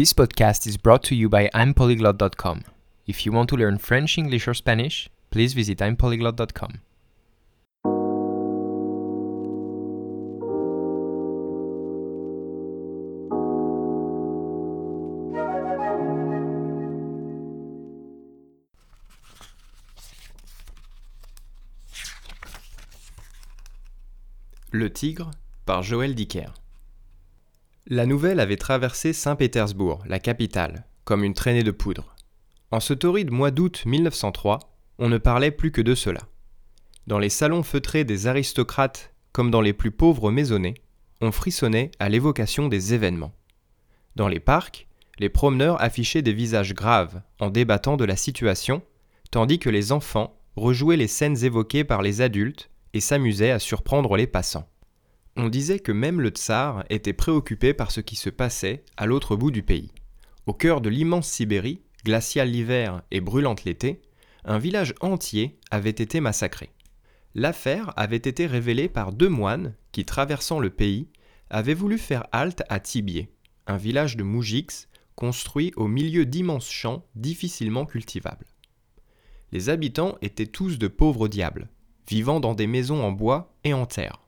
This 0.00 0.14
podcast 0.14 0.66
is 0.66 0.78
brought 0.78 1.02
to 1.08 1.14
you 1.14 1.28
by 1.28 1.50
I'mPolyglot.com. 1.52 2.64
If 3.06 3.26
you 3.26 3.32
want 3.32 3.50
to 3.50 3.56
learn 3.56 3.76
French, 3.76 4.16
English, 4.16 4.48
or 4.48 4.54
Spanish, 4.54 5.10
please 5.30 5.52
visit 5.52 5.82
I'mPolyglot.com. 5.82 6.80
Le 24.72 24.88
Tigre 24.88 25.30
par 25.66 25.82
Joël 25.82 26.14
Dicker. 26.14 26.54
La 27.92 28.06
nouvelle 28.06 28.38
avait 28.38 28.56
traversé 28.56 29.12
Saint-Pétersbourg, 29.12 30.04
la 30.06 30.20
capitale, 30.20 30.86
comme 31.02 31.24
une 31.24 31.34
traînée 31.34 31.64
de 31.64 31.72
poudre. 31.72 32.14
En 32.70 32.78
ce 32.78 32.94
torride 32.94 33.32
mois 33.32 33.50
d'août 33.50 33.82
1903, 33.84 34.60
on 35.00 35.08
ne 35.08 35.18
parlait 35.18 35.50
plus 35.50 35.72
que 35.72 35.80
de 35.80 35.96
cela. 35.96 36.20
Dans 37.08 37.18
les 37.18 37.30
salons 37.30 37.64
feutrés 37.64 38.04
des 38.04 38.28
aristocrates, 38.28 39.12
comme 39.32 39.50
dans 39.50 39.60
les 39.60 39.72
plus 39.72 39.90
pauvres 39.90 40.30
maisonnées, 40.30 40.74
on 41.20 41.32
frissonnait 41.32 41.90
à 41.98 42.08
l'évocation 42.08 42.68
des 42.68 42.94
événements. 42.94 43.32
Dans 44.14 44.28
les 44.28 44.38
parcs, 44.38 44.86
les 45.18 45.28
promeneurs 45.28 45.82
affichaient 45.82 46.22
des 46.22 46.32
visages 46.32 46.74
graves 46.74 47.22
en 47.40 47.50
débattant 47.50 47.96
de 47.96 48.04
la 48.04 48.14
situation, 48.14 48.82
tandis 49.32 49.58
que 49.58 49.68
les 49.68 49.90
enfants 49.90 50.38
rejouaient 50.54 50.96
les 50.96 51.08
scènes 51.08 51.42
évoquées 51.44 51.82
par 51.82 52.02
les 52.02 52.20
adultes 52.20 52.70
et 52.94 53.00
s'amusaient 53.00 53.50
à 53.50 53.58
surprendre 53.58 54.16
les 54.16 54.28
passants. 54.28 54.68
On 55.36 55.48
disait 55.48 55.78
que 55.78 55.92
même 55.92 56.20
le 56.20 56.30
tsar 56.30 56.84
était 56.90 57.12
préoccupé 57.12 57.72
par 57.72 57.90
ce 57.90 58.00
qui 58.00 58.16
se 58.16 58.30
passait 58.30 58.84
à 58.96 59.06
l'autre 59.06 59.36
bout 59.36 59.50
du 59.50 59.62
pays. 59.62 59.92
Au 60.46 60.52
cœur 60.52 60.80
de 60.80 60.88
l'immense 60.88 61.28
Sibérie, 61.28 61.82
glaciale 62.04 62.50
l'hiver 62.50 63.02
et 63.10 63.20
brûlante 63.20 63.64
l'été, 63.64 64.02
un 64.44 64.58
village 64.58 64.94
entier 65.00 65.58
avait 65.70 65.90
été 65.90 66.20
massacré. 66.20 66.70
L'affaire 67.34 67.92
avait 67.96 68.16
été 68.16 68.46
révélée 68.46 68.88
par 68.88 69.12
deux 69.12 69.28
moines 69.28 69.74
qui, 69.92 70.04
traversant 70.04 70.58
le 70.58 70.70
pays, 70.70 71.08
avaient 71.48 71.74
voulu 71.74 71.98
faire 71.98 72.26
halte 72.32 72.62
à 72.68 72.80
Tibier, 72.80 73.30
un 73.66 73.76
village 73.76 74.16
de 74.16 74.22
Moujix 74.22 74.88
construit 75.14 75.72
au 75.76 75.86
milieu 75.86 76.24
d'immenses 76.24 76.70
champs 76.70 77.04
difficilement 77.14 77.86
cultivables. 77.86 78.46
Les 79.52 79.68
habitants 79.68 80.16
étaient 80.22 80.46
tous 80.46 80.78
de 80.78 80.88
pauvres 80.88 81.28
diables, 81.28 81.68
vivant 82.08 82.40
dans 82.40 82.54
des 82.54 82.66
maisons 82.66 83.04
en 83.04 83.12
bois 83.12 83.54
et 83.62 83.74
en 83.74 83.86
terre. 83.86 84.20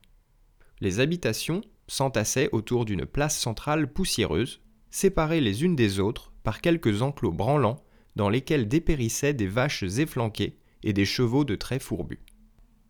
Les 0.83 0.98
habitations 0.98 1.61
s'entassaient 1.86 2.48
autour 2.50 2.84
d'une 2.84 3.06
place 3.06 3.38
centrale 3.38 3.92
poussiéreuse, 3.92 4.62
séparées 4.91 5.41
les 5.41 5.62
unes 5.62 5.77
des 5.77 6.00
autres 6.00 6.33
par 6.42 6.61
quelques 6.61 7.02
enclos 7.02 7.30
branlants 7.30 7.84
dans 8.16 8.28
lesquels 8.28 8.66
dépérissaient 8.66 9.33
des 9.33 9.47
vaches 9.47 9.84
efflanquées 9.84 10.58
et 10.83 10.92
des 10.92 11.05
chevaux 11.05 11.44
de 11.44 11.55
traits 11.55 11.84
fourbus. 11.84 12.19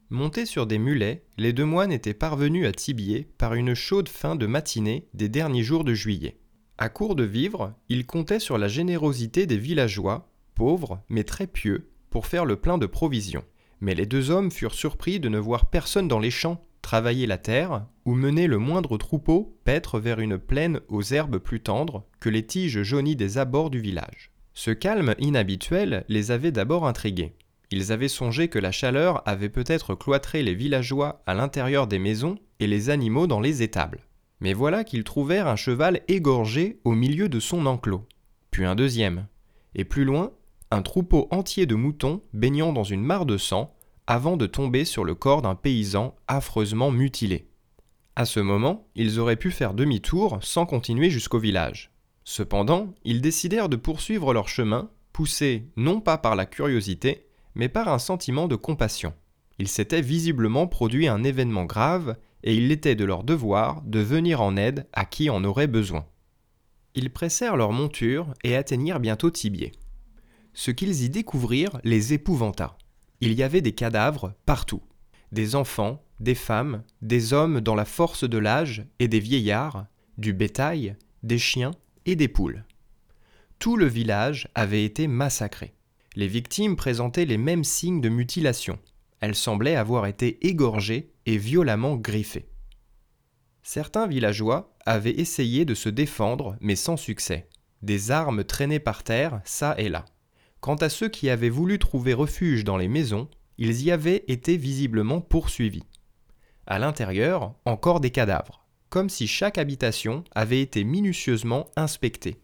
Montés 0.08 0.46
sur 0.46 0.66
des 0.66 0.78
mulets, 0.78 1.26
les 1.36 1.52
deux 1.52 1.66
moines 1.66 1.92
étaient 1.92 2.14
parvenus 2.14 2.66
à 2.66 2.72
Tibier 2.72 3.28
par 3.36 3.52
une 3.52 3.74
chaude 3.74 4.08
fin 4.08 4.36
de 4.36 4.46
matinée 4.46 5.06
des 5.12 5.28
derniers 5.28 5.62
jours 5.62 5.84
de 5.84 5.92
juillet. 5.92 6.38
À 6.78 6.88
court 6.88 7.14
de 7.14 7.24
vivres, 7.24 7.74
ils 7.90 8.06
comptaient 8.06 8.40
sur 8.40 8.56
la 8.56 8.68
générosité 8.68 9.44
des 9.44 9.58
villageois, 9.58 10.32
pauvres 10.54 11.02
mais 11.10 11.24
très 11.24 11.46
pieux, 11.46 11.90
pour 12.08 12.24
faire 12.24 12.46
le 12.46 12.56
plein 12.56 12.78
de 12.78 12.86
provisions. 12.86 13.44
Mais 13.80 13.94
les 13.94 14.06
deux 14.06 14.30
hommes 14.30 14.50
furent 14.50 14.72
surpris 14.72 15.20
de 15.20 15.28
ne 15.28 15.38
voir 15.38 15.68
personne 15.68 16.08
dans 16.08 16.20
les 16.20 16.30
champs, 16.30 16.64
travailler 16.82 17.26
la 17.26 17.38
terre, 17.38 17.86
ou 18.04 18.14
mener 18.14 18.46
le 18.46 18.58
moindre 18.58 18.98
troupeau 18.98 19.56
paître 19.64 19.98
vers 19.98 20.20
une 20.20 20.38
plaine 20.38 20.80
aux 20.88 21.02
herbes 21.02 21.38
plus 21.38 21.60
tendres 21.60 22.04
que 22.20 22.28
les 22.28 22.44
tiges 22.44 22.82
jaunies 22.82 23.16
des 23.16 23.38
abords 23.38 23.70
du 23.70 23.80
village. 23.80 24.32
Ce 24.54 24.70
calme 24.70 25.14
inhabituel 25.18 26.04
les 26.08 26.30
avait 26.30 26.52
d'abord 26.52 26.86
intrigués. 26.86 27.34
Ils 27.70 27.90
avaient 27.90 28.08
songé 28.08 28.48
que 28.48 28.58
la 28.58 28.72
chaleur 28.72 29.26
avait 29.26 29.48
peut-être 29.48 29.94
cloîtré 29.94 30.42
les 30.42 30.54
villageois 30.54 31.22
à 31.26 31.32
l'intérieur 31.32 31.86
des 31.86 31.98
maisons 31.98 32.36
et 32.60 32.66
les 32.66 32.90
animaux 32.90 33.26
dans 33.26 33.40
les 33.40 33.62
étables. 33.62 34.00
Mais 34.40 34.52
voilà 34.52 34.84
qu'ils 34.84 35.04
trouvèrent 35.04 35.46
un 35.46 35.56
cheval 35.56 36.02
égorgé 36.08 36.80
au 36.84 36.92
milieu 36.92 37.30
de 37.30 37.40
son 37.40 37.64
enclos, 37.64 38.06
puis 38.50 38.66
un 38.66 38.74
deuxième, 38.74 39.26
et 39.74 39.84
plus 39.84 40.04
loin, 40.04 40.32
un 40.70 40.82
troupeau 40.82 41.28
entier 41.30 41.64
de 41.64 41.74
moutons 41.74 42.22
baignant 42.34 42.72
dans 42.72 42.84
une 42.84 43.02
mare 43.02 43.24
de 43.24 43.38
sang 43.38 43.74
avant 44.06 44.36
de 44.36 44.46
tomber 44.46 44.84
sur 44.84 45.04
le 45.04 45.14
corps 45.14 45.42
d'un 45.42 45.54
paysan 45.54 46.14
affreusement 46.28 46.90
mutilé. 46.90 47.48
À 48.16 48.24
ce 48.24 48.40
moment, 48.40 48.86
ils 48.94 49.18
auraient 49.18 49.36
pu 49.36 49.50
faire 49.50 49.74
demi-tour 49.74 50.38
sans 50.42 50.66
continuer 50.66 51.10
jusqu'au 51.10 51.38
village. 51.38 51.92
Cependant, 52.24 52.94
ils 53.04 53.20
décidèrent 53.20 53.68
de 53.68 53.76
poursuivre 53.76 54.32
leur 54.34 54.48
chemin, 54.48 54.90
poussés 55.12 55.68
non 55.76 56.00
pas 56.00 56.18
par 56.18 56.36
la 56.36 56.46
curiosité, 56.46 57.26
mais 57.54 57.68
par 57.68 57.88
un 57.88 57.98
sentiment 57.98 58.48
de 58.48 58.56
compassion. 58.56 59.14
Il 59.58 59.68
s'était 59.68 60.02
visiblement 60.02 60.66
produit 60.66 61.08
un 61.08 61.24
événement 61.24 61.64
grave, 61.64 62.16
et 62.42 62.54
il 62.56 62.72
était 62.72 62.96
de 62.96 63.04
leur 63.04 63.22
devoir 63.22 63.82
de 63.82 64.00
venir 64.00 64.40
en 64.40 64.56
aide 64.56 64.86
à 64.92 65.04
qui 65.04 65.30
en 65.30 65.44
aurait 65.44 65.68
besoin. 65.68 66.06
Ils 66.94 67.10
pressèrent 67.10 67.56
leur 67.56 67.72
monture 67.72 68.34
et 68.44 68.56
atteignirent 68.56 69.00
bientôt 69.00 69.30
Tibier 69.30 69.72
ce 70.54 70.70
qu'ils 70.70 71.02
y 71.02 71.10
découvrirent 71.10 71.80
les 71.84 72.12
épouvanta. 72.12 72.76
Il 73.22 73.34
y 73.34 73.44
avait 73.44 73.60
des 73.60 73.70
cadavres 73.70 74.34
partout. 74.46 74.82
Des 75.30 75.54
enfants, 75.54 76.02
des 76.18 76.34
femmes, 76.34 76.82
des 77.02 77.32
hommes 77.32 77.60
dans 77.60 77.76
la 77.76 77.84
force 77.84 78.28
de 78.28 78.36
l'âge 78.36 78.84
et 78.98 79.06
des 79.06 79.20
vieillards, 79.20 79.86
du 80.18 80.32
bétail, 80.32 80.96
des 81.22 81.38
chiens 81.38 81.70
et 82.04 82.16
des 82.16 82.26
poules. 82.26 82.64
Tout 83.60 83.76
le 83.76 83.86
village 83.86 84.48
avait 84.56 84.84
été 84.84 85.06
massacré. 85.06 85.72
Les 86.16 86.26
victimes 86.26 86.74
présentaient 86.74 87.24
les 87.24 87.38
mêmes 87.38 87.62
signes 87.62 88.00
de 88.00 88.08
mutilation. 88.08 88.80
Elles 89.20 89.36
semblaient 89.36 89.76
avoir 89.76 90.06
été 90.06 90.44
égorgées 90.44 91.12
et 91.24 91.36
violemment 91.36 91.94
griffées. 91.94 92.48
Certains 93.62 94.08
villageois 94.08 94.74
avaient 94.84 95.20
essayé 95.20 95.64
de 95.64 95.74
se 95.74 95.88
défendre, 95.88 96.56
mais 96.60 96.74
sans 96.74 96.96
succès. 96.96 97.48
Des 97.82 98.10
armes 98.10 98.42
traînaient 98.42 98.80
par 98.80 99.04
terre, 99.04 99.40
ça 99.44 99.76
et 99.78 99.88
là. 99.88 100.06
Quant 100.62 100.76
à 100.76 100.88
ceux 100.88 101.08
qui 101.08 101.28
avaient 101.28 101.48
voulu 101.48 101.80
trouver 101.80 102.14
refuge 102.14 102.62
dans 102.62 102.76
les 102.76 102.86
maisons, 102.86 103.28
ils 103.58 103.82
y 103.82 103.90
avaient 103.90 104.24
été 104.28 104.56
visiblement 104.56 105.20
poursuivis. 105.20 105.82
À 106.68 106.78
l'intérieur, 106.78 107.56
encore 107.64 107.98
des 107.98 108.12
cadavres, 108.12 108.64
comme 108.88 109.08
si 109.08 109.26
chaque 109.26 109.58
habitation 109.58 110.22
avait 110.36 110.60
été 110.60 110.84
minutieusement 110.84 111.68
inspectée. 111.74 112.36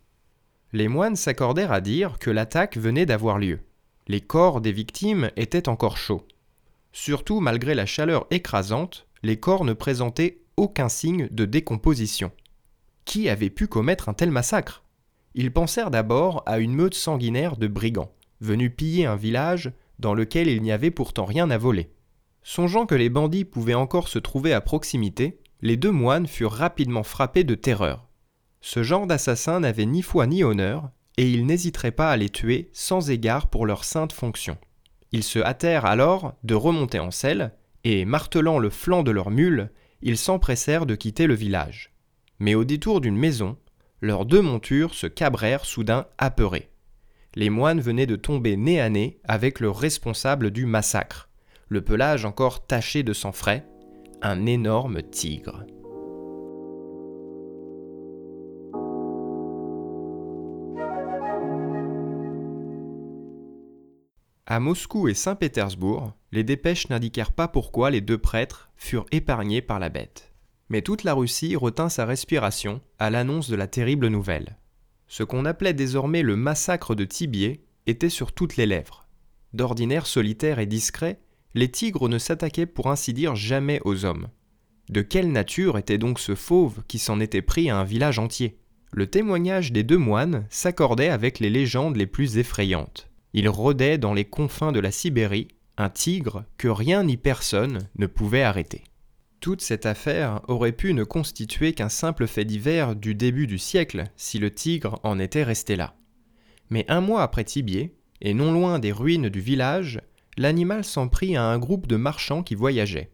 Les 0.72 0.88
moines 0.88 1.14
s'accordèrent 1.14 1.70
à 1.70 1.80
dire 1.80 2.18
que 2.18 2.30
l'attaque 2.30 2.76
venait 2.76 3.06
d'avoir 3.06 3.38
lieu. 3.38 3.60
Les 4.08 4.20
corps 4.20 4.60
des 4.60 4.72
victimes 4.72 5.30
étaient 5.36 5.68
encore 5.68 5.96
chauds. 5.96 6.26
Surtout 6.90 7.38
malgré 7.38 7.76
la 7.76 7.86
chaleur 7.86 8.26
écrasante, 8.32 9.06
les 9.22 9.38
corps 9.38 9.64
ne 9.64 9.74
présentaient 9.74 10.40
aucun 10.56 10.88
signe 10.88 11.28
de 11.30 11.44
décomposition. 11.44 12.32
Qui 13.04 13.28
avait 13.28 13.48
pu 13.48 13.68
commettre 13.68 14.08
un 14.08 14.14
tel 14.14 14.32
massacre? 14.32 14.82
Ils 15.34 15.52
pensèrent 15.52 15.90
d'abord 15.90 16.42
à 16.46 16.58
une 16.58 16.74
meute 16.74 16.94
sanguinaire 16.94 17.56
de 17.56 17.66
brigands, 17.66 18.12
venus 18.40 18.72
piller 18.76 19.06
un 19.06 19.16
village 19.16 19.72
dans 19.98 20.14
lequel 20.14 20.48
il 20.48 20.62
n'y 20.62 20.72
avait 20.72 20.90
pourtant 20.90 21.24
rien 21.24 21.50
à 21.50 21.58
voler. 21.58 21.90
Songeant 22.42 22.86
que 22.86 22.94
les 22.94 23.10
bandits 23.10 23.44
pouvaient 23.44 23.74
encore 23.74 24.08
se 24.08 24.18
trouver 24.18 24.52
à 24.52 24.60
proximité, 24.60 25.40
les 25.60 25.76
deux 25.76 25.90
moines 25.90 26.26
furent 26.26 26.52
rapidement 26.52 27.02
frappés 27.02 27.44
de 27.44 27.54
terreur. 27.54 28.08
Ce 28.60 28.82
genre 28.82 29.06
d'assassins 29.06 29.60
n'avait 29.60 29.86
ni 29.86 30.02
foi 30.02 30.26
ni 30.26 30.44
honneur, 30.44 30.90
et 31.16 31.30
ils 31.30 31.46
n'hésiteraient 31.46 31.90
pas 31.90 32.10
à 32.10 32.16
les 32.16 32.28
tuer 32.28 32.70
sans 32.72 33.10
égard 33.10 33.48
pour 33.48 33.66
leur 33.66 33.84
sainte 33.84 34.12
fonction. 34.12 34.56
Ils 35.12 35.24
se 35.24 35.38
hâtèrent 35.40 35.84
alors 35.84 36.34
de 36.44 36.54
remonter 36.54 37.00
en 37.00 37.10
selle, 37.10 37.52
et, 37.84 38.04
martelant 38.04 38.58
le 38.58 38.70
flanc 38.70 39.02
de 39.02 39.10
leur 39.10 39.30
mule, 39.30 39.70
ils 40.02 40.18
s'empressèrent 40.18 40.86
de 40.86 40.94
quitter 40.94 41.26
le 41.26 41.34
village. 41.34 41.92
Mais 42.38 42.54
au 42.54 42.64
détour 42.64 43.00
d'une 43.00 43.16
maison, 43.16 43.56
leurs 44.00 44.24
deux 44.24 44.42
montures 44.42 44.94
se 44.94 45.06
cabrèrent 45.06 45.64
soudain 45.64 46.06
apeurées. 46.18 46.70
Les 47.34 47.50
moines 47.50 47.80
venaient 47.80 48.06
de 48.06 48.16
tomber 48.16 48.56
nez 48.56 48.80
à 48.80 48.88
nez 48.88 49.20
avec 49.24 49.60
le 49.60 49.70
responsable 49.70 50.50
du 50.50 50.66
massacre, 50.66 51.28
le 51.68 51.82
pelage 51.82 52.24
encore 52.24 52.66
taché 52.66 53.02
de 53.02 53.12
sang 53.12 53.32
frais, 53.32 53.66
un 54.22 54.46
énorme 54.46 55.02
tigre. 55.02 55.64
À 64.50 64.60
Moscou 64.60 65.08
et 65.08 65.14
Saint-Pétersbourg, 65.14 66.14
les 66.32 66.42
dépêches 66.42 66.88
n'indiquèrent 66.88 67.32
pas 67.32 67.48
pourquoi 67.48 67.90
les 67.90 68.00
deux 68.00 68.16
prêtres 68.16 68.70
furent 68.76 69.04
épargnés 69.12 69.60
par 69.60 69.78
la 69.78 69.90
bête. 69.90 70.27
Mais 70.68 70.82
toute 70.82 71.04
la 71.04 71.14
Russie 71.14 71.56
retint 71.56 71.88
sa 71.88 72.04
respiration 72.04 72.80
à 72.98 73.10
l'annonce 73.10 73.48
de 73.48 73.56
la 73.56 73.66
terrible 73.66 74.08
nouvelle. 74.08 74.56
Ce 75.06 75.22
qu'on 75.22 75.46
appelait 75.46 75.74
désormais 75.74 76.22
le 76.22 76.36
massacre 76.36 76.94
de 76.94 77.04
Tibier 77.04 77.62
était 77.86 78.10
sur 78.10 78.32
toutes 78.32 78.56
les 78.56 78.66
lèvres. 78.66 79.06
D'ordinaire 79.54 80.06
solitaires 80.06 80.58
et 80.58 80.66
discrets, 80.66 81.20
les 81.54 81.70
tigres 81.70 82.08
ne 82.08 82.18
s'attaquaient 82.18 82.66
pour 82.66 82.90
ainsi 82.90 83.14
dire 83.14 83.34
jamais 83.34 83.80
aux 83.84 84.04
hommes. 84.04 84.28
De 84.90 85.00
quelle 85.00 85.32
nature 85.32 85.78
était 85.78 85.98
donc 85.98 86.18
ce 86.18 86.34
fauve 86.34 86.82
qui 86.86 86.98
s'en 86.98 87.20
était 87.20 87.42
pris 87.42 87.70
à 87.70 87.78
un 87.78 87.84
village 87.84 88.18
entier? 88.18 88.58
Le 88.92 89.06
témoignage 89.06 89.72
des 89.72 89.82
deux 89.82 89.98
moines 89.98 90.46
s'accordait 90.50 91.08
avec 91.10 91.40
les 91.40 91.50
légendes 91.50 91.96
les 91.96 92.06
plus 92.06 92.38
effrayantes. 92.38 93.08
Il 93.34 93.48
rôdait 93.48 93.98
dans 93.98 94.14
les 94.14 94.24
confins 94.24 94.72
de 94.72 94.80
la 94.80 94.90
Sibérie 94.90 95.48
un 95.76 95.90
tigre 95.90 96.44
que 96.56 96.68
rien 96.68 97.04
ni 97.04 97.16
personne 97.16 97.88
ne 97.96 98.06
pouvait 98.06 98.42
arrêter. 98.42 98.84
Toute 99.40 99.60
cette 99.60 99.86
affaire 99.86 100.40
aurait 100.48 100.72
pu 100.72 100.94
ne 100.94 101.04
constituer 101.04 101.72
qu'un 101.72 101.88
simple 101.88 102.26
fait 102.26 102.44
divers 102.44 102.96
du 102.96 103.14
début 103.14 103.46
du 103.46 103.58
siècle 103.58 104.04
si 104.16 104.38
le 104.38 104.52
tigre 104.52 104.98
en 105.04 105.18
était 105.18 105.44
resté 105.44 105.76
là. 105.76 105.94
Mais 106.70 106.84
un 106.88 107.00
mois 107.00 107.22
après 107.22 107.44
Tibier, 107.44 107.94
et 108.20 108.34
non 108.34 108.52
loin 108.52 108.78
des 108.78 108.92
ruines 108.92 109.28
du 109.28 109.40
village, 109.40 110.00
l'animal 110.36 110.84
s'en 110.84 111.08
prit 111.08 111.36
à 111.36 111.44
un 111.44 111.58
groupe 111.58 111.86
de 111.86 111.96
marchands 111.96 112.42
qui 112.42 112.56
voyageaient. 112.56 113.12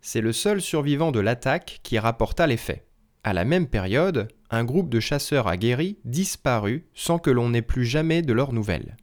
C'est 0.00 0.20
le 0.20 0.32
seul 0.32 0.60
survivant 0.60 1.12
de 1.12 1.20
l'attaque 1.20 1.80
qui 1.82 1.98
rapporta 1.98 2.46
les 2.46 2.56
faits. 2.56 2.86
À 3.22 3.32
la 3.32 3.44
même 3.44 3.68
période, 3.68 4.28
un 4.50 4.64
groupe 4.64 4.88
de 4.88 5.00
chasseurs 5.00 5.46
aguerris 5.46 5.98
disparut 6.04 6.86
sans 6.94 7.18
que 7.18 7.30
l'on 7.30 7.50
n'ait 7.50 7.62
plus 7.62 7.84
jamais 7.84 8.22
de 8.22 8.32
leurs 8.32 8.52
nouvelles. 8.52 8.96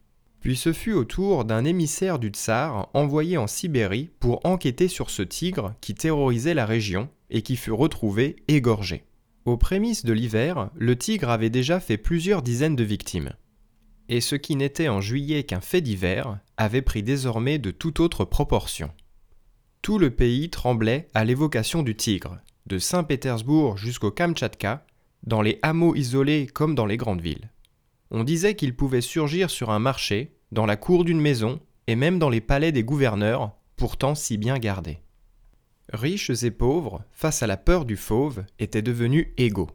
Puis 0.46 0.54
ce 0.54 0.72
fut 0.72 0.92
au 0.92 1.02
tour 1.02 1.44
d'un 1.44 1.64
émissaire 1.64 2.20
du 2.20 2.28
tsar 2.28 2.88
envoyé 2.94 3.36
en 3.36 3.48
Sibérie 3.48 4.10
pour 4.20 4.46
enquêter 4.46 4.86
sur 4.86 5.10
ce 5.10 5.22
tigre 5.22 5.74
qui 5.80 5.92
terrorisait 5.92 6.54
la 6.54 6.66
région 6.66 7.08
et 7.30 7.42
qui 7.42 7.56
fut 7.56 7.72
retrouvé 7.72 8.36
égorgé. 8.46 9.02
Aux 9.44 9.56
prémices 9.56 10.04
de 10.04 10.12
l'hiver, 10.12 10.70
le 10.76 10.94
tigre 10.94 11.30
avait 11.30 11.50
déjà 11.50 11.80
fait 11.80 11.96
plusieurs 11.96 12.42
dizaines 12.42 12.76
de 12.76 12.84
victimes. 12.84 13.32
Et 14.08 14.20
ce 14.20 14.36
qui 14.36 14.54
n'était 14.54 14.86
en 14.86 15.00
juillet 15.00 15.42
qu'un 15.42 15.60
fait 15.60 15.80
d'hiver 15.80 16.38
avait 16.56 16.80
pris 16.80 17.02
désormais 17.02 17.58
de 17.58 17.72
toute 17.72 17.98
autre 17.98 18.24
proportion. 18.24 18.92
Tout 19.82 19.98
le 19.98 20.10
pays 20.10 20.48
tremblait 20.48 21.08
à 21.12 21.24
l'évocation 21.24 21.82
du 21.82 21.96
tigre, 21.96 22.38
de 22.66 22.78
Saint-Pétersbourg 22.78 23.78
jusqu'au 23.78 24.12
Kamtchatka, 24.12 24.86
dans 25.24 25.42
les 25.42 25.58
hameaux 25.62 25.96
isolés 25.96 26.46
comme 26.46 26.76
dans 26.76 26.86
les 26.86 26.98
grandes 26.98 27.20
villes. 27.20 27.50
On 28.12 28.22
disait 28.22 28.54
qu'il 28.54 28.76
pouvait 28.76 29.00
surgir 29.00 29.50
sur 29.50 29.70
un 29.70 29.80
marché, 29.80 30.35
dans 30.52 30.66
la 30.66 30.76
cour 30.76 31.04
d'une 31.04 31.20
maison, 31.20 31.60
et 31.86 31.96
même 31.96 32.18
dans 32.18 32.30
les 32.30 32.40
palais 32.40 32.72
des 32.72 32.84
gouverneurs, 32.84 33.56
pourtant 33.76 34.14
si 34.14 34.38
bien 34.38 34.58
gardés. 34.58 35.00
Riches 35.92 36.42
et 36.42 36.50
pauvres, 36.50 37.04
face 37.12 37.42
à 37.42 37.46
la 37.46 37.56
peur 37.56 37.84
du 37.84 37.96
fauve, 37.96 38.44
étaient 38.58 38.82
devenus 38.82 39.28
égaux. 39.36 39.70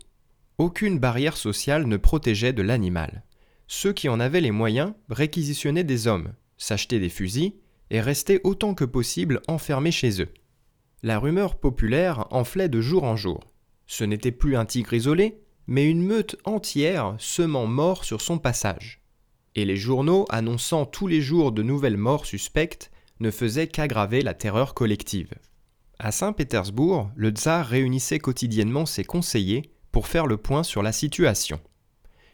Aucune 0.57 0.99
barrière 0.99 1.37
sociale 1.37 1.87
ne 1.87 1.97
protégeait 1.97 2.53
de 2.53 2.61
l'animal. 2.61 3.23
Ceux 3.67 3.93
qui 3.93 4.09
en 4.09 4.19
avaient 4.19 4.41
les 4.41 4.51
moyens 4.51 4.93
réquisitionnaient 5.09 5.85
des 5.85 6.07
hommes, 6.07 6.33
s'achetaient 6.57 6.99
des 6.99 7.09
fusils 7.09 7.53
et 7.89 8.01
restaient 8.01 8.41
autant 8.43 8.73
que 8.73 8.85
possible 8.85 9.41
enfermés 9.47 9.91
chez 9.91 10.21
eux. 10.21 10.33
La 11.03 11.17
rumeur 11.17 11.55
populaire 11.55 12.27
enflait 12.31 12.69
de 12.69 12.81
jour 12.81 13.03
en 13.03 13.15
jour. 13.15 13.39
Ce 13.87 14.03
n'était 14.03 14.31
plus 14.31 14.55
un 14.55 14.65
tigre 14.65 14.93
isolé, 14.93 15.41
mais 15.67 15.89
une 15.89 16.03
meute 16.03 16.35
entière 16.43 17.15
semant 17.17 17.65
mort 17.65 18.03
sur 18.03 18.21
son 18.21 18.37
passage. 18.37 19.00
Et 19.55 19.65
les 19.65 19.75
journaux 19.75 20.25
annonçant 20.29 20.85
tous 20.85 21.07
les 21.07 21.21
jours 21.21 21.51
de 21.51 21.63
nouvelles 21.63 21.97
morts 21.97 22.25
suspectes 22.25 22.91
ne 23.19 23.31
faisaient 23.31 23.67
qu'aggraver 23.67 24.21
la 24.21 24.33
terreur 24.33 24.73
collective. 24.73 25.33
À 25.99 26.11
Saint-Pétersbourg, 26.11 27.11
le 27.15 27.29
tsar 27.29 27.65
réunissait 27.65 28.19
quotidiennement 28.19 28.85
ses 28.85 29.03
conseillers 29.03 29.71
pour 29.91 30.07
faire 30.07 30.25
le 30.25 30.37
point 30.37 30.63
sur 30.63 30.81
la 30.81 30.91
situation. 30.91 31.59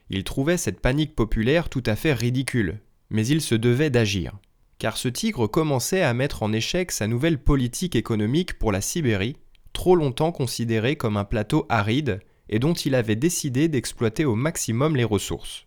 Il 0.10 0.24
trouvait 0.24 0.58
cette 0.58 0.80
panique 0.80 1.16
populaire 1.16 1.70
tout 1.70 1.84
à 1.86 1.96
fait 1.96 2.14
ridicule, 2.14 2.80
mais 3.10 3.28
il 3.28 3.42
se 3.42 3.56
devait 3.56 3.90
d'agir 3.90 4.38
car 4.80 4.98
ce 4.98 5.08
tigre 5.08 5.48
commençait 5.48 6.04
à 6.04 6.14
mettre 6.14 6.44
en 6.44 6.54
échec 6.54 6.92
sa 6.92 7.08
nouvelle 7.08 7.42
politique 7.42 7.96
économique 7.96 8.60
pour 8.60 8.72
la 8.72 8.82
Sibérie, 8.82 9.38
trop 9.74 9.96
longtemps 9.96 10.32
considérée 10.32 10.96
comme 10.96 11.18
un 11.18 11.26
plateau 11.26 11.66
aride 11.70 12.20
et 12.50 12.60
dont 12.60 12.74
il 12.74 12.96
avait 12.96 13.16
décidé 13.16 13.68
d'exploiter 13.68 14.26
au 14.26 14.36
maximum 14.36 14.96
les 14.96 15.04
ressources. 15.04 15.66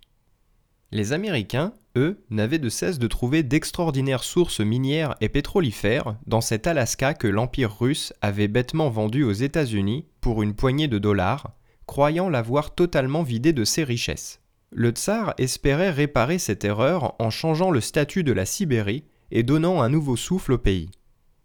Les 0.92 1.12
Américains, 1.12 1.72
eux, 1.96 2.24
n'avaient 2.30 2.58
de 2.58 2.68
cesse 2.68 2.98
de 2.98 3.06
trouver 3.06 3.44
d'extraordinaires 3.44 4.24
sources 4.24 4.58
minières 4.58 5.14
et 5.20 5.28
pétrolifères 5.28 6.16
dans 6.26 6.40
cet 6.40 6.66
Alaska 6.66 7.14
que 7.14 7.28
l'Empire 7.28 7.78
russe 7.78 8.12
avait 8.22 8.48
bêtement 8.48 8.90
vendu 8.90 9.22
aux 9.22 9.32
États-Unis 9.32 10.06
pour 10.20 10.42
une 10.42 10.54
poignée 10.54 10.88
de 10.88 10.98
dollars, 10.98 11.52
croyant 11.86 12.28
l'avoir 12.28 12.74
totalement 12.74 13.22
vidé 13.22 13.52
de 13.52 13.64
ses 13.64 13.84
richesses. 13.84 14.40
Le 14.72 14.90
tsar 14.90 15.34
espérait 15.38 15.90
réparer 15.90 16.38
cette 16.38 16.64
erreur 16.64 17.14
en 17.20 17.30
changeant 17.30 17.70
le 17.70 17.80
statut 17.80 18.24
de 18.24 18.32
la 18.32 18.46
Sibérie 18.46 19.04
et 19.30 19.44
donnant 19.44 19.82
un 19.82 19.88
nouveau 19.88 20.16
souffle 20.16 20.52
au 20.52 20.58
pays. 20.58 20.90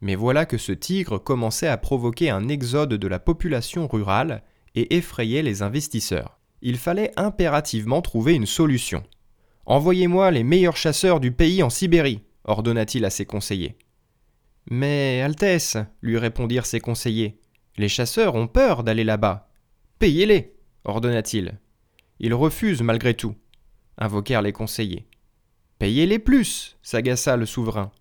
Mais 0.01 0.15
voilà 0.15 0.45
que 0.45 0.57
ce 0.57 0.71
tigre 0.71 1.19
commençait 1.19 1.68
à 1.68 1.77
provoquer 1.77 2.31
un 2.31 2.48
exode 2.48 2.95
de 2.95 3.07
la 3.07 3.19
population 3.19 3.88
rurale 3.88 4.44
et 4.74 4.98
effrayait 4.98 5.44
les 5.44 5.62
investisseurs. 5.62 6.39
Il 6.62 6.77
fallait 6.77 7.12
impérativement 7.15 8.01
trouver 8.01 8.33
une 8.33 8.48
solution. 8.48 9.03
Envoyez-moi 9.65 10.31
les 10.31 10.44
meilleurs 10.44 10.77
chasseurs 10.77 11.19
du 11.19 11.31
pays 11.31 11.63
en 11.63 11.69
Sibérie, 11.69 12.21
ordonna-t-il 12.44 13.03
à 13.06 13.09
ses 13.09 13.25
conseillers. 13.25 13.77
Mais, 14.69 15.21
Altesse, 15.21 15.77
lui 16.01 16.17
répondirent 16.17 16.65
ses 16.65 16.79
conseillers, 16.79 17.39
les 17.77 17.89
chasseurs 17.89 18.35
ont 18.35 18.47
peur 18.47 18.83
d'aller 18.83 19.03
là-bas. 19.03 19.50
Payez-les, 20.00 20.53
ordonna-t-il. 20.83 21.59
Ils 22.19 22.33
refusent 22.33 22.81
malgré 22.81 23.13
tout, 23.13 23.35
invoquèrent 23.97 24.41
les 24.41 24.53
conseillers. 24.53 25.07
Payez-les 25.79 26.19
plus, 26.19 26.77
s'agaça 26.81 27.35
le 27.35 27.45
souverain. 27.45 27.91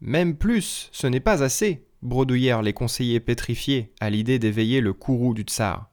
Même 0.00 0.36
plus, 0.36 0.88
ce 0.92 1.06
n'est 1.06 1.20
pas 1.20 1.42
assez, 1.42 1.86
bredouillèrent 2.02 2.62
les 2.62 2.72
conseillers 2.72 3.20
pétrifiés 3.20 3.92
à 4.00 4.10
l'idée 4.10 4.38
d'éveiller 4.38 4.80
le 4.80 4.92
courroux 4.92 5.34
du 5.34 5.42
tsar. 5.42 5.90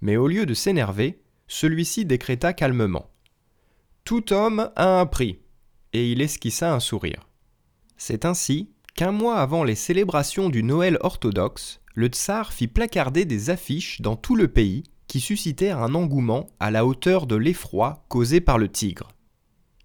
Mais 0.00 0.16
au 0.16 0.28
lieu 0.28 0.46
de 0.46 0.54
s'énerver, 0.54 1.22
celui-ci 1.46 2.04
décréta 2.04 2.52
calmement. 2.52 3.11
Tout 4.04 4.32
homme 4.32 4.70
a 4.74 5.00
un 5.00 5.06
prix, 5.06 5.38
et 5.92 6.10
il 6.10 6.20
esquissa 6.22 6.74
un 6.74 6.80
sourire. 6.80 7.28
C'est 7.96 8.24
ainsi 8.24 8.70
qu'un 8.94 9.12
mois 9.12 9.36
avant 9.36 9.62
les 9.62 9.76
célébrations 9.76 10.48
du 10.48 10.64
Noël 10.64 10.98
orthodoxe, 11.02 11.80
le 11.94 12.08
tsar 12.08 12.52
fit 12.52 12.66
placarder 12.66 13.24
des 13.24 13.50
affiches 13.50 14.00
dans 14.00 14.16
tout 14.16 14.34
le 14.34 14.48
pays 14.48 14.82
qui 15.06 15.20
suscitèrent 15.20 15.78
un 15.78 15.94
engouement 15.94 16.48
à 16.58 16.70
la 16.70 16.84
hauteur 16.84 17.26
de 17.26 17.36
l'effroi 17.36 18.04
causé 18.08 18.40
par 18.40 18.58
le 18.58 18.68
tigre. 18.68 19.12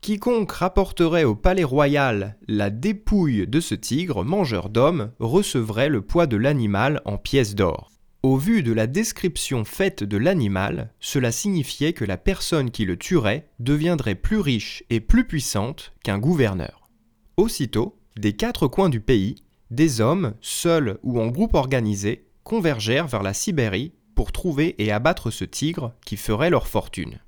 Quiconque 0.01 0.51
rapporterait 0.51 1.25
au 1.25 1.35
palais 1.35 1.63
royal 1.63 2.37
la 2.47 2.69
dépouille 2.69 3.45
de 3.45 3.59
ce 3.59 3.75
tigre 3.75 4.23
mangeur 4.23 4.69
d'hommes 4.69 5.11
recevrait 5.19 5.89
le 5.89 6.01
poids 6.01 6.27
de 6.27 6.37
l'animal 6.37 7.01
en 7.05 7.17
pièces 7.17 7.55
d'or. 7.55 7.91
Au 8.27 8.35
vu 8.35 8.61
de 8.61 8.73
la 8.73 8.87
description 8.87 9.63
faite 9.63 10.03
de 10.03 10.17
l'animal, 10.17 10.91
cela 10.99 11.31
signifiait 11.31 11.93
que 11.93 12.03
la 12.03 12.17
personne 12.17 12.71
qui 12.71 12.83
le 12.83 12.97
tuerait 12.97 13.47
deviendrait 13.59 14.15
plus 14.15 14.39
riche 14.39 14.83
et 14.89 14.99
plus 14.99 15.25
puissante 15.25 15.93
qu'un 16.03 16.19
gouverneur. 16.19 16.89
Aussitôt, 17.37 17.97
des 18.17 18.33
quatre 18.33 18.67
coins 18.67 18.89
du 18.89 18.99
pays, 18.99 19.35
des 19.71 20.01
hommes, 20.01 20.33
seuls 20.41 20.99
ou 21.03 21.21
en 21.21 21.27
groupe 21.27 21.53
organisé, 21.53 22.27
convergèrent 22.43 23.07
vers 23.07 23.23
la 23.23 23.33
Sibérie 23.33 23.93
pour 24.13 24.33
trouver 24.33 24.75
et 24.77 24.91
abattre 24.91 25.31
ce 25.31 25.45
tigre 25.45 25.93
qui 26.05 26.17
ferait 26.17 26.49
leur 26.49 26.67
fortune. 26.67 27.21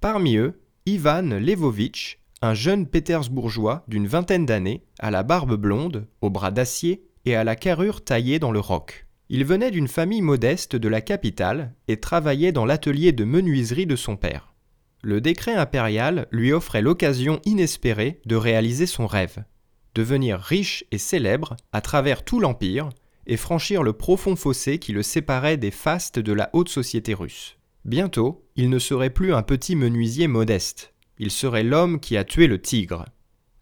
Parmi 0.00 0.38
eux, 0.38 0.60
Ivan 0.86 1.38
Levovitch, 1.38 2.18
un 2.42 2.54
jeune 2.54 2.84
pétersbourgeois 2.84 3.84
d'une 3.86 4.08
vingtaine 4.08 4.44
d'années, 4.44 4.82
à 4.98 5.12
la 5.12 5.22
barbe 5.22 5.54
blonde, 5.54 6.08
aux 6.20 6.30
bras 6.30 6.50
d'acier 6.50 7.04
et 7.26 7.36
à 7.36 7.44
la 7.44 7.54
carrure 7.54 8.02
taillée 8.02 8.40
dans 8.40 8.50
le 8.50 8.58
roc. 8.58 9.04
Il 9.30 9.44
venait 9.44 9.70
d'une 9.70 9.88
famille 9.88 10.22
modeste 10.22 10.74
de 10.74 10.88
la 10.88 11.00
capitale 11.00 11.74
et 11.86 12.00
travaillait 12.00 12.52
dans 12.52 12.64
l'atelier 12.64 13.12
de 13.12 13.24
menuiserie 13.24 13.86
de 13.86 13.96
son 13.96 14.16
père. 14.16 14.54
Le 15.02 15.20
décret 15.20 15.54
impérial 15.54 16.26
lui 16.30 16.52
offrait 16.52 16.82
l'occasion 16.82 17.40
inespérée 17.44 18.20
de 18.24 18.36
réaliser 18.36 18.86
son 18.86 19.06
rêve, 19.06 19.44
devenir 19.94 20.40
riche 20.40 20.84
et 20.90 20.98
célèbre 20.98 21.56
à 21.72 21.80
travers 21.80 22.24
tout 22.24 22.40
l'Empire 22.40 22.88
et 23.26 23.36
franchir 23.36 23.82
le 23.82 23.92
profond 23.92 24.34
fossé 24.34 24.78
qui 24.78 24.92
le 24.92 25.02
séparait 25.02 25.58
des 25.58 25.70
fastes 25.70 26.18
de 26.18 26.32
la 26.32 26.48
haute 26.54 26.70
société 26.70 27.12
russe. 27.14 27.58
Bientôt, 27.84 28.44
il 28.56 28.70
ne 28.70 28.78
serait 28.78 29.10
plus 29.10 29.34
un 29.34 29.42
petit 29.42 29.76
menuisier 29.76 30.26
modeste, 30.26 30.94
il 31.18 31.30
serait 31.30 31.64
l'homme 31.64 32.00
qui 32.00 32.16
a 32.16 32.24
tué 32.24 32.46
le 32.46 32.60
tigre. 32.60 33.04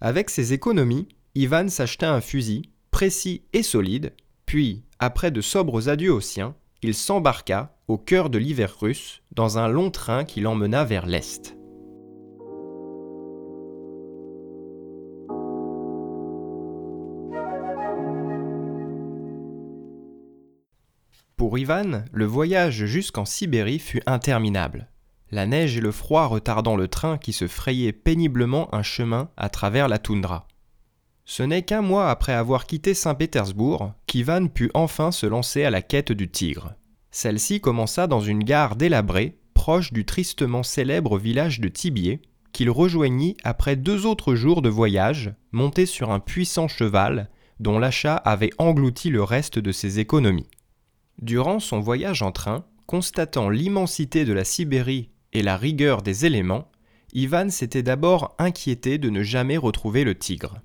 Avec 0.00 0.30
ses 0.30 0.52
économies, 0.52 1.08
Ivan 1.34 1.68
s'acheta 1.68 2.12
un 2.12 2.20
fusil, 2.20 2.70
précis 2.90 3.42
et 3.52 3.62
solide, 3.62 4.14
puis, 4.46 4.84
après 4.98 5.30
de 5.30 5.40
sobres 5.40 5.88
adieux 5.88 6.12
aux 6.12 6.20
siens, 6.20 6.54
il 6.82 6.94
s'embarqua, 6.94 7.76
au 7.88 7.98
cœur 7.98 8.30
de 8.30 8.38
l'hiver 8.38 8.74
russe, 8.80 9.22
dans 9.32 9.58
un 9.58 9.68
long 9.68 9.90
train 9.90 10.24
qui 10.24 10.40
l'emmena 10.40 10.84
vers 10.84 11.06
l'Est. 11.06 11.56
Pour 21.36 21.58
Ivan, 21.58 22.04
le 22.12 22.24
voyage 22.24 22.86
jusqu'en 22.86 23.24
Sibérie 23.24 23.78
fut 23.78 24.02
interminable, 24.06 24.88
la 25.30 25.46
neige 25.46 25.76
et 25.76 25.80
le 25.80 25.92
froid 25.92 26.26
retardant 26.26 26.76
le 26.76 26.88
train 26.88 27.18
qui 27.18 27.32
se 27.32 27.46
frayait 27.46 27.92
péniblement 27.92 28.74
un 28.74 28.82
chemin 28.82 29.28
à 29.36 29.48
travers 29.48 29.88
la 29.88 29.98
toundra. 29.98 30.46
Ce 31.28 31.42
n'est 31.42 31.62
qu'un 31.62 31.82
mois 31.82 32.08
après 32.08 32.32
avoir 32.32 32.66
quitté 32.66 32.94
Saint-Pétersbourg 32.94 33.92
qu'Ivan 34.06 34.46
put 34.46 34.70
enfin 34.74 35.10
se 35.10 35.26
lancer 35.26 35.64
à 35.64 35.70
la 35.70 35.82
quête 35.82 36.12
du 36.12 36.30
tigre. 36.30 36.74
Celle-ci 37.10 37.60
commença 37.60 38.06
dans 38.06 38.20
une 38.20 38.44
gare 38.44 38.76
délabrée, 38.76 39.36
proche 39.52 39.92
du 39.92 40.04
tristement 40.04 40.62
célèbre 40.62 41.18
village 41.18 41.60
de 41.60 41.66
Tibier, 41.66 42.22
qu'il 42.52 42.70
rejoignit 42.70 43.36
après 43.42 43.74
deux 43.74 44.06
autres 44.06 44.36
jours 44.36 44.62
de 44.62 44.68
voyage, 44.68 45.34
monté 45.50 45.84
sur 45.84 46.12
un 46.12 46.20
puissant 46.20 46.68
cheval, 46.68 47.28
dont 47.58 47.80
l'achat 47.80 48.14
avait 48.16 48.52
englouti 48.58 49.10
le 49.10 49.24
reste 49.24 49.58
de 49.58 49.72
ses 49.72 49.98
économies. 49.98 50.48
Durant 51.20 51.58
son 51.58 51.80
voyage 51.80 52.22
en 52.22 52.30
train, 52.30 52.64
constatant 52.86 53.48
l'immensité 53.48 54.24
de 54.24 54.32
la 54.32 54.44
Sibérie 54.44 55.10
et 55.32 55.42
la 55.42 55.56
rigueur 55.56 56.02
des 56.02 56.24
éléments, 56.24 56.70
Ivan 57.14 57.50
s'était 57.50 57.82
d'abord 57.82 58.36
inquiété 58.38 58.98
de 58.98 59.10
ne 59.10 59.24
jamais 59.24 59.56
retrouver 59.56 60.04
le 60.04 60.14
tigre. 60.14 60.60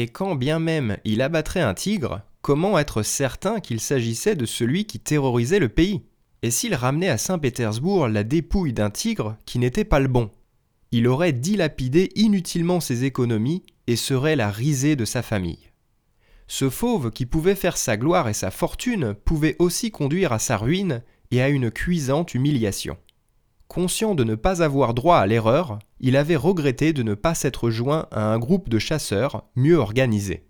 Et 0.00 0.06
quand 0.06 0.36
bien 0.36 0.60
même 0.60 0.96
il 1.04 1.20
abattrait 1.20 1.60
un 1.60 1.74
tigre, 1.74 2.22
comment 2.40 2.78
être 2.78 3.02
certain 3.02 3.58
qu'il 3.58 3.80
s'agissait 3.80 4.36
de 4.36 4.46
celui 4.46 4.84
qui 4.84 5.00
terrorisait 5.00 5.58
le 5.58 5.68
pays? 5.68 6.02
Et 6.42 6.52
s'il 6.52 6.76
ramenait 6.76 7.08
à 7.08 7.18
Saint-Pétersbourg 7.18 8.06
la 8.06 8.22
dépouille 8.22 8.72
d'un 8.72 8.90
tigre 8.90 9.36
qui 9.44 9.58
n'était 9.58 9.84
pas 9.84 9.98
le 9.98 10.06
bon? 10.06 10.30
Il 10.92 11.08
aurait 11.08 11.32
dilapidé 11.32 12.12
inutilement 12.14 12.78
ses 12.78 13.02
économies 13.02 13.64
et 13.88 13.96
serait 13.96 14.36
la 14.36 14.52
risée 14.52 14.94
de 14.94 15.04
sa 15.04 15.20
famille. 15.20 15.68
Ce 16.46 16.70
fauve 16.70 17.10
qui 17.10 17.26
pouvait 17.26 17.56
faire 17.56 17.76
sa 17.76 17.96
gloire 17.96 18.28
et 18.28 18.34
sa 18.34 18.52
fortune 18.52 19.14
pouvait 19.24 19.56
aussi 19.58 19.90
conduire 19.90 20.32
à 20.32 20.38
sa 20.38 20.58
ruine 20.58 21.02
et 21.32 21.42
à 21.42 21.48
une 21.48 21.72
cuisante 21.72 22.34
humiliation. 22.34 22.96
Conscient 23.68 24.14
de 24.14 24.24
ne 24.24 24.34
pas 24.34 24.62
avoir 24.62 24.94
droit 24.94 25.18
à 25.18 25.26
l'erreur, 25.26 25.78
il 26.00 26.16
avait 26.16 26.36
regretté 26.36 26.94
de 26.94 27.02
ne 27.02 27.14
pas 27.14 27.34
s'être 27.34 27.68
joint 27.68 28.06
à 28.10 28.22
un 28.22 28.38
groupe 28.38 28.70
de 28.70 28.78
chasseurs 28.78 29.44
mieux 29.54 29.76
organisé. 29.76 30.46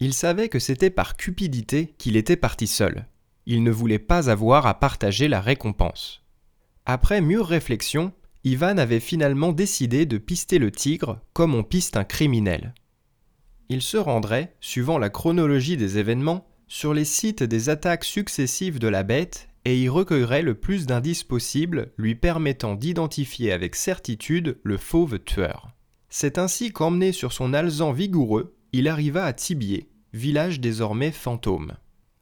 Il 0.00 0.14
savait 0.14 0.48
que 0.48 0.58
c'était 0.58 0.88
par 0.88 1.18
cupidité 1.18 1.94
qu'il 1.98 2.16
était 2.16 2.36
parti 2.36 2.66
seul. 2.66 3.06
Il 3.44 3.62
ne 3.62 3.70
voulait 3.70 3.98
pas 3.98 4.30
avoir 4.30 4.66
à 4.66 4.80
partager 4.80 5.28
la 5.28 5.42
récompense. 5.42 6.24
Après 6.86 7.20
mûre 7.20 7.46
réflexion, 7.46 8.12
Ivan 8.42 8.78
avait 8.78 9.00
finalement 9.00 9.52
décidé 9.52 10.06
de 10.06 10.16
pister 10.16 10.58
le 10.58 10.70
tigre 10.70 11.20
comme 11.34 11.54
on 11.54 11.62
piste 11.62 11.98
un 11.98 12.04
criminel. 12.04 12.72
Il 13.68 13.82
se 13.82 13.98
rendrait, 13.98 14.56
suivant 14.60 14.96
la 14.96 15.10
chronologie 15.10 15.76
des 15.76 15.98
événements, 15.98 16.48
sur 16.68 16.94
les 16.94 17.04
sites 17.04 17.42
des 17.42 17.68
attaques 17.68 18.04
successives 18.04 18.78
de 18.78 18.88
la 18.88 19.02
bête 19.02 19.49
et 19.64 19.78
y 19.78 19.88
recueillerait 19.88 20.42
le 20.42 20.54
plus 20.54 20.86
d'indices 20.86 21.24
possibles 21.24 21.92
lui 21.96 22.14
permettant 22.14 22.74
d'identifier 22.74 23.52
avec 23.52 23.74
certitude 23.74 24.58
le 24.62 24.76
fauve 24.76 25.18
tueur. 25.18 25.70
C'est 26.08 26.38
ainsi 26.38 26.72
qu'emmené 26.72 27.12
sur 27.12 27.32
son 27.32 27.52
alezan 27.54 27.92
vigoureux, 27.92 28.56
il 28.72 28.88
arriva 28.88 29.24
à 29.24 29.32
Tibier, 29.32 29.88
village 30.12 30.60
désormais 30.60 31.12
fantôme. 31.12 31.74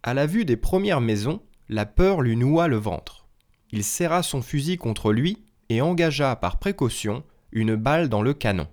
À 0.02 0.14
la 0.14 0.26
vue 0.26 0.44
des 0.44 0.56
premières 0.56 1.00
maisons, 1.00 1.42
la 1.68 1.86
peur 1.86 2.20
lui 2.20 2.36
noua 2.36 2.68
le 2.68 2.76
ventre. 2.76 3.28
Il 3.70 3.84
serra 3.84 4.22
son 4.22 4.42
fusil 4.42 4.76
contre 4.76 5.12
lui 5.12 5.44
et 5.68 5.80
engagea 5.80 6.36
par 6.36 6.58
précaution 6.58 7.24
une 7.52 7.76
balle 7.76 8.08
dans 8.08 8.22
le 8.22 8.34
canon. 8.34 8.66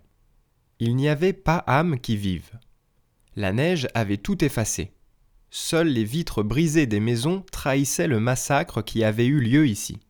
Il 0.79 0.95
n'y 0.95 1.09
avait 1.09 1.33
pas 1.33 1.63
âme 1.67 1.99
qui 1.99 2.17
vive. 2.17 2.51
La 3.35 3.51
neige 3.51 3.87
avait 3.93 4.17
tout 4.17 4.43
effacé. 4.43 4.94
Seules 5.57 5.87
les 5.87 6.03
vitres 6.03 6.43
brisées 6.43 6.85
des 6.85 6.99
maisons 6.99 7.45
trahissaient 7.49 8.07
le 8.09 8.19
massacre 8.19 8.81
qui 8.81 9.05
avait 9.05 9.25
eu 9.25 9.39
lieu 9.39 9.65
ici. 9.65 10.01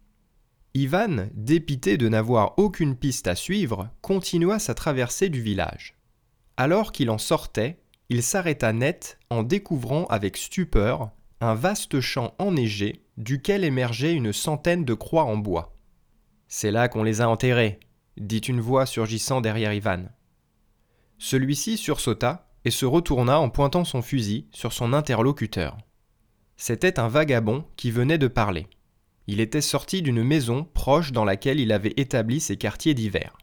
Ivan, 0.73 1.27
dépité 1.35 1.97
de 1.97 2.09
n'avoir 2.09 2.57
aucune 2.57 2.95
piste 2.95 3.27
à 3.27 3.35
suivre, 3.35 3.91
continua 4.01 4.57
sa 4.57 4.73
traversée 4.73 5.29
du 5.29 5.43
village. 5.43 5.93
Alors 6.57 6.91
qu'il 6.91 7.11
en 7.11 7.19
sortait, 7.19 7.77
il 8.09 8.23
s'arrêta 8.23 8.73
net 8.73 9.19
en 9.29 9.43
découvrant 9.43 10.07
avec 10.07 10.35
stupeur 10.35 11.11
un 11.41 11.53
vaste 11.53 11.99
champ 11.99 12.33
enneigé 12.39 13.03
duquel 13.17 13.63
émergeait 13.63 14.13
une 14.13 14.33
centaine 14.33 14.83
de 14.83 14.95
croix 14.95 15.25
en 15.25 15.37
bois. 15.37 15.75
C'est 16.47 16.71
là 16.71 16.87
qu'on 16.87 17.03
les 17.03 17.21
a 17.21 17.29
enterrés, 17.29 17.79
dit 18.17 18.39
une 18.39 18.61
voix 18.61 18.87
surgissant 18.87 19.41
derrière 19.41 19.73
Ivan. 19.73 20.05
Celui-ci 21.19 21.77
sursauta 21.77 22.49
et 22.65 22.71
se 22.71 22.85
retourna 22.85 23.39
en 23.39 23.49
pointant 23.49 23.85
son 23.85 24.01
fusil 24.01 24.47
sur 24.51 24.73
son 24.73 24.91
interlocuteur. 24.91 25.77
C'était 26.57 26.99
un 26.99 27.07
vagabond 27.07 27.65
qui 27.77 27.91
venait 27.91 28.17
de 28.17 28.27
parler. 28.27 28.67
Il 29.27 29.39
était 29.39 29.61
sorti 29.61 30.01
d'une 30.01 30.23
maison 30.23 30.65
proche 30.73 31.11
dans 31.11 31.25
laquelle 31.25 31.59
il 31.59 31.71
avait 31.71 31.93
établi 31.97 32.39
ses 32.39 32.57
quartiers 32.57 32.93
d'hiver. 32.93 33.37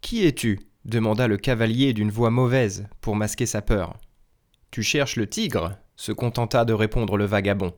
Qui 0.00 0.24
es-tu? 0.24 0.60
demanda 0.84 1.26
le 1.26 1.36
cavalier 1.36 1.92
d'une 1.92 2.10
voix 2.10 2.30
mauvaise 2.30 2.88
pour 3.00 3.14
masquer 3.14 3.46
sa 3.46 3.62
peur. 3.62 3.98
Tu 4.70 4.82
cherches 4.82 5.16
le 5.16 5.28
tigre? 5.28 5.76
se 5.96 6.12
contenta 6.12 6.64
de 6.64 6.72
répondre 6.72 7.16
le 7.16 7.24
vagabond, 7.24 7.74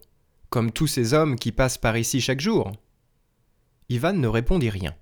comme 0.50 0.72
tous 0.72 0.86
ces 0.86 1.14
hommes 1.14 1.36
qui 1.36 1.52
passent 1.52 1.78
par 1.78 1.96
ici 1.96 2.20
chaque 2.20 2.40
jour. 2.40 2.70
Ivan 3.88 4.12
ne 4.12 4.28
répondit 4.28 4.68
rien. 4.68 4.94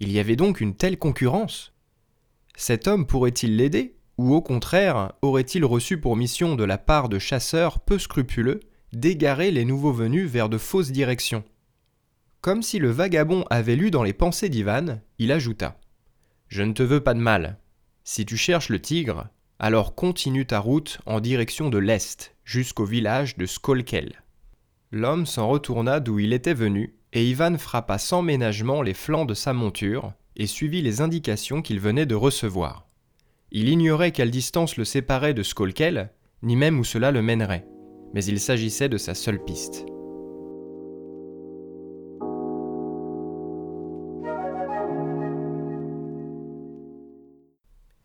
Il 0.00 0.12
y 0.12 0.18
avait 0.18 0.36
donc 0.36 0.60
une 0.60 0.76
telle 0.76 0.98
concurrence. 0.98 1.72
Cet 2.54 2.86
homme 2.86 3.06
pourrait-il 3.06 3.56
l'aider? 3.56 3.96
Ou 4.18 4.34
au 4.34 4.42
contraire, 4.42 5.12
aurait-il 5.22 5.64
reçu 5.64 5.98
pour 5.98 6.16
mission 6.16 6.54
de 6.54 6.64
la 6.64 6.78
part 6.78 7.08
de 7.08 7.18
chasseurs 7.18 7.80
peu 7.80 7.98
scrupuleux 7.98 8.60
d'égarer 8.92 9.50
les 9.50 9.64
nouveaux 9.64 9.92
venus 9.92 10.28
vers 10.28 10.48
de 10.48 10.58
fausses 10.58 10.92
directions? 10.92 11.44
Comme 12.40 12.62
si 12.62 12.78
le 12.78 12.90
vagabond 12.90 13.44
avait 13.50 13.76
lu 13.76 13.90
dans 13.90 14.02
les 14.02 14.12
pensées 14.12 14.48
d'Ivan, 14.48 15.00
il 15.18 15.32
ajouta 15.32 15.78
Je 16.48 16.62
ne 16.62 16.72
te 16.72 16.82
veux 16.82 17.00
pas 17.00 17.14
de 17.14 17.20
mal. 17.20 17.58
Si 18.04 18.26
tu 18.26 18.36
cherches 18.36 18.68
le 18.68 18.80
tigre, 18.80 19.28
alors 19.58 19.94
continue 19.94 20.44
ta 20.44 20.58
route 20.58 20.98
en 21.06 21.20
direction 21.20 21.70
de 21.70 21.78
l'est, 21.78 22.34
jusqu'au 22.44 22.84
village 22.84 23.36
de 23.36 23.46
Skolkel. 23.46 24.22
L'homme 24.90 25.24
s'en 25.24 25.48
retourna 25.48 26.00
d'où 26.00 26.18
il 26.18 26.32
était 26.32 26.52
venu, 26.52 26.96
et 27.12 27.24
Ivan 27.24 27.56
frappa 27.56 27.98
sans 27.98 28.22
ménagement 28.22 28.82
les 28.82 28.94
flancs 28.94 29.24
de 29.24 29.34
sa 29.34 29.52
monture 29.52 30.12
et 30.36 30.46
suivit 30.46 30.82
les 30.82 31.00
indications 31.00 31.62
qu'il 31.62 31.78
venait 31.78 32.06
de 32.06 32.14
recevoir. 32.14 32.88
Il 33.54 33.68
ignorait 33.68 34.12
quelle 34.12 34.30
distance 34.30 34.78
le 34.78 34.86
séparait 34.86 35.34
de 35.34 35.42
Skolkel, 35.42 36.10
ni 36.42 36.56
même 36.56 36.78
où 36.78 36.84
cela 36.84 37.10
le 37.10 37.20
mènerait, 37.20 37.66
mais 38.14 38.24
il 38.24 38.40
s'agissait 38.40 38.88
de 38.88 38.96
sa 38.96 39.14
seule 39.14 39.44
piste. 39.44 39.84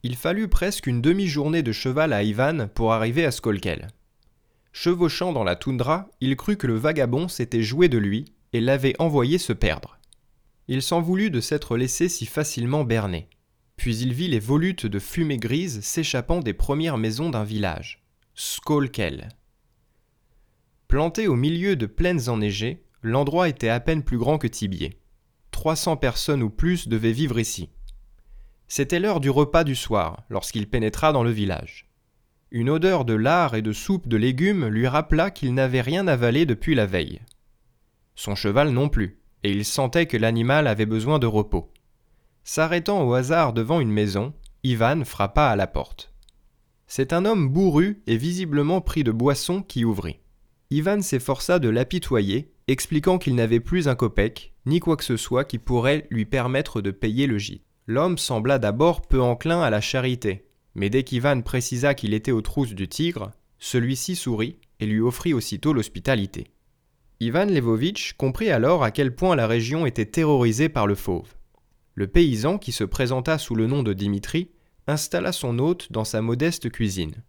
Il 0.04 0.18
fallut 0.18 0.50
presque 0.50 0.86
une 0.86 1.02
demi-journée 1.02 1.64
de 1.64 1.72
cheval 1.72 2.12
à 2.12 2.24
Ivan 2.24 2.68
pour 2.74 2.92
arriver 2.92 3.24
à 3.24 3.32
Skolkel. 3.32 3.88
Chevauchant 4.74 5.32
dans 5.32 5.46
la 5.46 5.56
toundra, 5.56 6.10
il 6.20 6.36
crut 6.36 6.60
que 6.60 6.68
le 6.68 6.76
vagabond 6.76 7.30
s'était 7.30 7.64
joué 7.64 7.88
de 7.88 7.98
lui 7.98 8.26
et 8.52 8.60
l'avait 8.60 8.96
envoyé 9.00 9.38
se 9.38 9.54
perdre. 9.54 9.98
Il 10.68 10.82
s'en 10.82 11.00
voulut 11.00 11.32
de 11.32 11.40
s'être 11.40 11.78
laissé 11.78 12.10
si 12.10 12.26
facilement 12.26 12.84
berner 12.84 13.30
puis 13.78 13.98
il 13.98 14.12
vit 14.12 14.28
les 14.28 14.40
volutes 14.40 14.86
de 14.86 15.00
fumée 15.00 15.38
grise 15.38 15.82
s'échappant 15.82 16.42
des 16.42 16.54
premières 16.54 16.98
maisons 16.98 17.30
d'un 17.30 17.44
village, 17.44 18.04
Skolkel. 18.34 19.30
Planté 20.88 21.28
au 21.28 21.36
milieu 21.36 21.76
de 21.76 21.86
plaines 21.86 22.28
enneigées, 22.28 22.84
l'endroit 23.02 23.48
était 23.48 23.70
à 23.70 23.80
peine 23.80 24.04
plus 24.04 24.18
grand 24.18 24.38
que 24.38 24.48
Tibier. 24.48 25.00
300 25.52 25.98
personnes 25.98 26.44
ou 26.44 26.50
plus 26.50 26.88
devaient 26.88 27.12
vivre 27.12 27.40
ici. 27.40 27.70
C'était 28.68 29.00
l'heure 29.00 29.20
du 29.20 29.30
repas 29.30 29.64
du 29.64 29.76
soir 29.76 30.24
lorsqu'il 30.30 30.70
pénétra 30.70 31.14
dans 31.14 31.24
le 31.24 31.32
village. 31.32 31.90
Une 32.52 32.70
odeur 32.70 33.06
de 33.06 33.14
lard 33.14 33.56
et 33.56 33.62
de 33.62 33.74
soupe 33.74 34.08
de 34.08 34.18
légumes 34.18 34.68
lui 34.68 34.88
rappela 34.88 35.32
qu'il 35.32 35.54
n'avait 35.54 35.82
rien 35.82 36.08
avalé 36.08 36.46
depuis 36.46 36.76
la 36.76 36.86
veille. 36.86 37.22
Son 38.16 38.36
cheval 38.36 38.70
non 38.72 38.90
plus, 38.90 39.20
et 39.44 39.52
il 39.52 39.66
sentait 39.66 40.06
que 40.06 40.18
l'animal 40.18 40.68
avait 40.68 40.86
besoin 40.86 41.20
de 41.20 41.28
repos. 41.28 41.72
S'arrêtant 42.50 43.06
au 43.06 43.14
hasard 43.14 43.52
devant 43.52 43.82
une 43.82 43.92
maison, 43.92 44.34
Ivan 44.64 45.04
frappa 45.04 45.48
à 45.48 45.58
la 45.58 45.68
porte. 45.68 46.14
C'est 46.88 47.12
un 47.12 47.26
homme 47.26 47.50
bourru 47.50 48.02
et 48.08 48.16
visiblement 48.16 48.80
pris 48.80 49.04
de 49.04 49.12
boisson 49.12 49.62
qui 49.62 49.84
ouvrit. 49.84 50.22
Ivan 50.70 51.02
s'efforça 51.02 51.60
de 51.60 51.68
l'apitoyer, 51.68 52.54
expliquant 52.70 53.18
qu'il 53.18 53.36
n'avait 53.36 53.60
plus 53.60 53.90
un 53.90 53.96
copec, 53.96 54.54
ni 54.66 54.80
quoi 54.80 54.96
que 54.96 55.04
ce 55.04 55.18
soit 55.18 55.44
qui 55.44 55.58
pourrait 55.58 56.08
lui 56.10 56.24
permettre 56.24 56.80
de 56.80 56.92
payer 56.92 57.28
le 57.28 57.38
gîte. 57.38 57.66
L'homme 57.86 58.18
sembla 58.18 58.60
d'abord 58.60 59.02
peu 59.02 59.22
enclin 59.22 59.62
à 59.62 59.70
la 59.70 59.82
charité, 59.82 60.48
mais 60.74 60.90
dès 60.90 61.04
qu'Ivan 61.04 61.42
précisa 61.42 61.96
qu'il 61.96 62.14
était 62.14 62.32
aux 62.32 62.42
trousses 62.42 62.76
du 62.76 62.88
tigre, 62.88 63.32
celui-ci 63.60 64.16
sourit 64.16 64.56
et 64.80 64.86
lui 64.86 65.02
offrit 65.02 65.34
aussitôt 65.34 65.74
l'hospitalité. 65.74 66.48
Ivan 67.20 67.48
Levovitch 67.48 68.14
comprit 68.14 68.52
alors 68.52 68.86
à 68.86 68.92
quel 68.92 69.14
point 69.14 69.36
la 69.36 69.48
région 69.48 69.86
était 69.86 70.06
terrorisée 70.06 70.70
par 70.70 70.88
le 70.88 70.96
fauve. 70.96 71.37
Le 71.98 72.06
paysan, 72.06 72.60
qui 72.60 72.74
se 72.74 72.84
présenta 72.84 73.40
sous 73.40 73.56
le 73.56 73.66
nom 73.66 73.82
de 73.82 73.92
Dimitri, 73.92 74.52
installa 74.86 75.32
son 75.32 75.58
hôte 75.58 75.92
dans 75.92 76.04
sa 76.04 76.22
modeste 76.22 76.70
cuisine. 76.70 77.24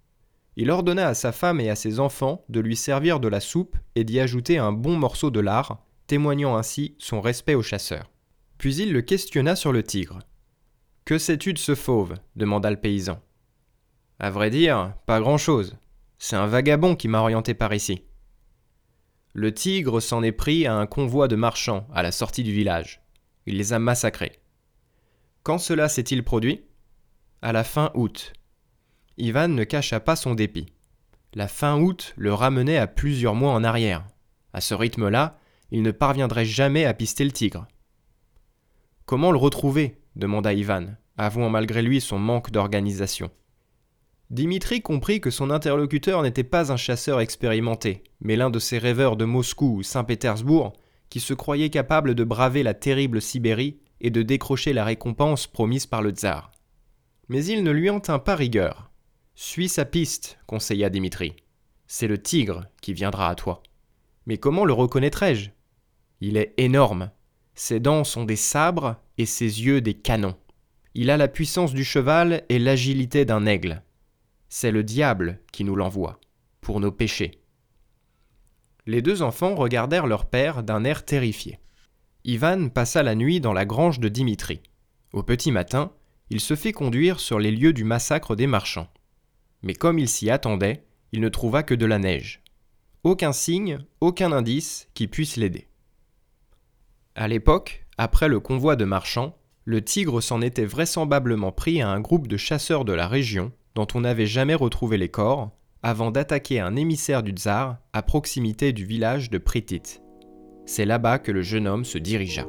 Il 0.56 0.70
ordonna 0.70 1.08
à 1.08 1.14
sa 1.14 1.32
femme 1.32 1.58
et 1.58 1.70
à 1.70 1.74
ses 1.74 2.00
enfants 2.00 2.44
de 2.50 2.60
lui 2.60 2.76
servir 2.76 3.18
de 3.18 3.28
la 3.28 3.40
soupe 3.40 3.78
et 3.94 4.04
d'y 4.04 4.20
ajouter 4.20 4.58
un 4.58 4.72
bon 4.72 4.94
morceau 4.94 5.30
de 5.30 5.40
lard, 5.40 5.82
témoignant 6.06 6.54
ainsi 6.54 6.96
son 6.98 7.22
respect 7.22 7.54
au 7.54 7.62
chasseur. 7.62 8.10
Puis 8.58 8.76
il 8.76 8.92
le 8.92 9.00
questionna 9.00 9.56
sur 9.56 9.72
le 9.72 9.82
tigre. 9.82 10.18
Que 11.06 11.16
sais-tu 11.16 11.54
de 11.54 11.58
ce 11.58 11.74
fauve? 11.74 12.16
demanda 12.36 12.70
le 12.70 12.76
paysan. 12.76 13.22
À 14.18 14.28
vrai 14.28 14.50
dire, 14.50 14.92
pas 15.06 15.20
grand-chose. 15.20 15.78
C'est 16.18 16.36
un 16.36 16.46
vagabond 16.46 16.94
qui 16.94 17.08
m'a 17.08 17.22
orienté 17.22 17.54
par 17.54 17.72
ici. 17.72 18.02
Le 19.32 19.54
tigre 19.54 20.00
s'en 20.00 20.22
est 20.22 20.32
pris 20.32 20.66
à 20.66 20.74
un 20.74 20.84
convoi 20.84 21.26
de 21.26 21.36
marchands 21.36 21.88
à 21.94 22.02
la 22.02 22.12
sortie 22.12 22.42
du 22.42 22.52
village. 22.52 23.00
Il 23.46 23.56
les 23.56 23.72
a 23.72 23.78
massacrés. 23.78 24.42
Quand 25.48 25.56
cela 25.56 25.88
s'est-il 25.88 26.24
produit? 26.24 26.60
À 27.40 27.54
la 27.54 27.64
fin 27.64 27.90
août. 27.94 28.34
Ivan 29.16 29.48
ne 29.48 29.64
cacha 29.64 29.98
pas 29.98 30.14
son 30.14 30.34
dépit. 30.34 30.66
La 31.32 31.48
fin 31.48 31.80
août 31.80 32.12
le 32.18 32.34
ramenait 32.34 32.76
à 32.76 32.86
plusieurs 32.86 33.34
mois 33.34 33.52
en 33.52 33.64
arrière. 33.64 34.04
À 34.52 34.60
ce 34.60 34.74
rythme-là, 34.74 35.38
il 35.70 35.80
ne 35.80 35.90
parviendrait 35.90 36.44
jamais 36.44 36.84
à 36.84 36.92
pister 36.92 37.24
le 37.24 37.32
tigre. 37.32 37.66
Comment 39.06 39.32
le 39.32 39.38
retrouver? 39.38 40.02
demanda 40.16 40.52
Ivan, 40.52 40.84
avouant 41.16 41.48
malgré 41.48 41.80
lui 41.80 42.02
son 42.02 42.18
manque 42.18 42.50
d'organisation. 42.50 43.30
Dimitri 44.28 44.82
comprit 44.82 45.22
que 45.22 45.30
son 45.30 45.50
interlocuteur 45.50 46.22
n'était 46.22 46.44
pas 46.44 46.72
un 46.72 46.76
chasseur 46.76 47.22
expérimenté, 47.22 48.04
mais 48.20 48.36
l'un 48.36 48.50
de 48.50 48.58
ces 48.58 48.76
rêveurs 48.76 49.16
de 49.16 49.24
Moscou 49.24 49.76
ou 49.78 49.82
Saint-Pétersbourg 49.82 50.74
qui 51.08 51.20
se 51.20 51.32
croyait 51.32 51.70
capable 51.70 52.14
de 52.14 52.24
braver 52.24 52.62
la 52.62 52.74
terrible 52.74 53.22
Sibérie 53.22 53.78
et 54.00 54.10
de 54.10 54.22
décrocher 54.22 54.72
la 54.72 54.84
récompense 54.84 55.46
promise 55.46 55.86
par 55.86 56.02
le 56.02 56.10
tsar. 56.10 56.52
Mais 57.28 57.44
il 57.44 57.62
ne 57.62 57.70
lui 57.70 57.90
en 57.90 58.00
tint 58.00 58.18
pas 58.18 58.36
rigueur. 58.36 58.90
Suis 59.34 59.68
sa 59.68 59.84
piste, 59.84 60.38
conseilla 60.46 60.90
Dimitri. 60.90 61.36
C'est 61.86 62.08
le 62.08 62.20
tigre 62.20 62.66
qui 62.80 62.92
viendra 62.92 63.28
à 63.28 63.34
toi. 63.34 63.62
Mais 64.26 64.38
comment 64.38 64.64
le 64.64 64.72
reconnaîtrai-je? 64.72 65.50
Il 66.20 66.36
est 66.36 66.54
énorme. 66.56 67.10
Ses 67.54 67.80
dents 67.80 68.04
sont 68.04 68.24
des 68.24 68.36
sabres 68.36 68.96
et 69.16 69.26
ses 69.26 69.62
yeux 69.62 69.80
des 69.80 69.94
canons. 69.94 70.36
Il 70.94 71.10
a 71.10 71.16
la 71.16 71.28
puissance 71.28 71.74
du 71.74 71.84
cheval 71.84 72.44
et 72.48 72.58
l'agilité 72.58 73.24
d'un 73.24 73.46
aigle. 73.46 73.82
C'est 74.48 74.70
le 74.70 74.82
diable 74.82 75.40
qui 75.52 75.64
nous 75.64 75.76
l'envoie, 75.76 76.18
pour 76.60 76.80
nos 76.80 76.92
péchés. 76.92 77.42
Les 78.86 79.02
deux 79.02 79.22
enfants 79.22 79.54
regardèrent 79.54 80.06
leur 80.06 80.26
père 80.26 80.62
d'un 80.62 80.84
air 80.84 81.04
terrifié. 81.04 81.58
Ivan 82.24 82.68
passa 82.68 83.02
la 83.02 83.14
nuit 83.14 83.40
dans 83.40 83.52
la 83.52 83.64
grange 83.64 84.00
de 84.00 84.08
Dimitri. 84.08 84.60
Au 85.12 85.22
petit 85.22 85.52
matin, 85.52 85.92
il 86.30 86.40
se 86.40 86.56
fit 86.56 86.72
conduire 86.72 87.20
sur 87.20 87.38
les 87.38 87.50
lieux 87.50 87.72
du 87.72 87.84
massacre 87.84 88.36
des 88.36 88.46
marchands. 88.46 88.88
Mais 89.62 89.74
comme 89.74 89.98
il 89.98 90.08
s'y 90.08 90.30
attendait, 90.30 90.84
il 91.12 91.20
ne 91.20 91.28
trouva 91.28 91.62
que 91.62 91.74
de 91.74 91.86
la 91.86 91.98
neige. 91.98 92.42
Aucun 93.04 93.32
signe, 93.32 93.78
aucun 94.00 94.32
indice 94.32 94.88
qui 94.94 95.06
puisse 95.06 95.36
l'aider. 95.36 95.68
À 97.14 97.28
l'époque, 97.28 97.86
après 97.96 98.28
le 98.28 98.40
convoi 98.40 98.76
de 98.76 98.84
marchands, 98.84 99.36
le 99.64 99.82
tigre 99.82 100.20
s'en 100.20 100.40
était 100.40 100.64
vraisemblablement 100.64 101.52
pris 101.52 101.80
à 101.80 101.88
un 101.88 102.00
groupe 102.00 102.26
de 102.26 102.36
chasseurs 102.36 102.84
de 102.84 102.92
la 102.92 103.08
région 103.08 103.52
dont 103.74 103.86
on 103.94 104.00
n'avait 104.00 104.26
jamais 104.26 104.54
retrouvé 104.54 104.98
les 104.98 105.08
corps, 105.08 105.50
avant 105.82 106.10
d'attaquer 106.10 106.58
un 106.58 106.74
émissaire 106.74 107.22
du 107.22 107.32
tsar 107.32 107.78
à 107.92 108.02
proximité 108.02 108.72
du 108.72 108.84
village 108.84 109.30
de 109.30 109.38
Pritit. 109.38 110.00
C'est 110.68 110.84
là-bas 110.84 111.18
que 111.18 111.32
le 111.32 111.42
jeune 111.42 111.66
homme 111.66 111.84
se 111.84 111.98
dirigea. 111.98 112.46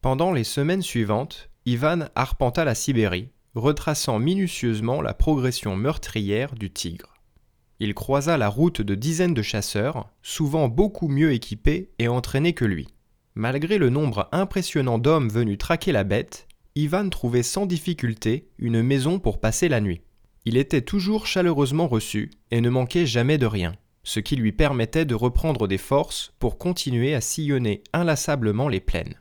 Pendant 0.00 0.32
les 0.32 0.44
semaines 0.44 0.80
suivantes, 0.80 1.50
Ivan 1.66 2.06
arpenta 2.14 2.64
la 2.64 2.74
Sibérie, 2.74 3.28
retraçant 3.54 4.18
minutieusement 4.18 5.02
la 5.02 5.12
progression 5.12 5.76
meurtrière 5.76 6.54
du 6.54 6.70
tigre 6.70 7.12
il 7.82 7.94
croisa 7.94 8.38
la 8.38 8.48
route 8.48 8.80
de 8.80 8.94
dizaines 8.94 9.34
de 9.34 9.42
chasseurs, 9.42 10.08
souvent 10.22 10.68
beaucoup 10.68 11.08
mieux 11.08 11.32
équipés 11.32 11.90
et 11.98 12.06
entraînés 12.06 12.52
que 12.52 12.64
lui. 12.64 12.86
Malgré 13.34 13.76
le 13.76 13.90
nombre 13.90 14.28
impressionnant 14.30 14.98
d'hommes 14.98 15.28
venus 15.28 15.58
traquer 15.58 15.90
la 15.90 16.04
bête, 16.04 16.46
Ivan 16.74 17.08
trouvait 17.10 17.42
sans 17.42 17.66
difficulté 17.66 18.48
une 18.58 18.82
maison 18.82 19.18
pour 19.18 19.40
passer 19.40 19.68
la 19.68 19.80
nuit. 19.80 20.00
Il 20.44 20.56
était 20.56 20.80
toujours 20.80 21.26
chaleureusement 21.26 21.86
reçu 21.86 22.30
et 22.50 22.60
ne 22.60 22.70
manquait 22.70 23.06
jamais 23.06 23.38
de 23.38 23.46
rien, 23.46 23.74
ce 24.04 24.20
qui 24.20 24.36
lui 24.36 24.52
permettait 24.52 25.04
de 25.04 25.14
reprendre 25.14 25.68
des 25.68 25.78
forces 25.78 26.32
pour 26.38 26.58
continuer 26.58 27.14
à 27.14 27.20
sillonner 27.20 27.82
inlassablement 27.92 28.68
les 28.68 28.80
plaines. 28.80 29.14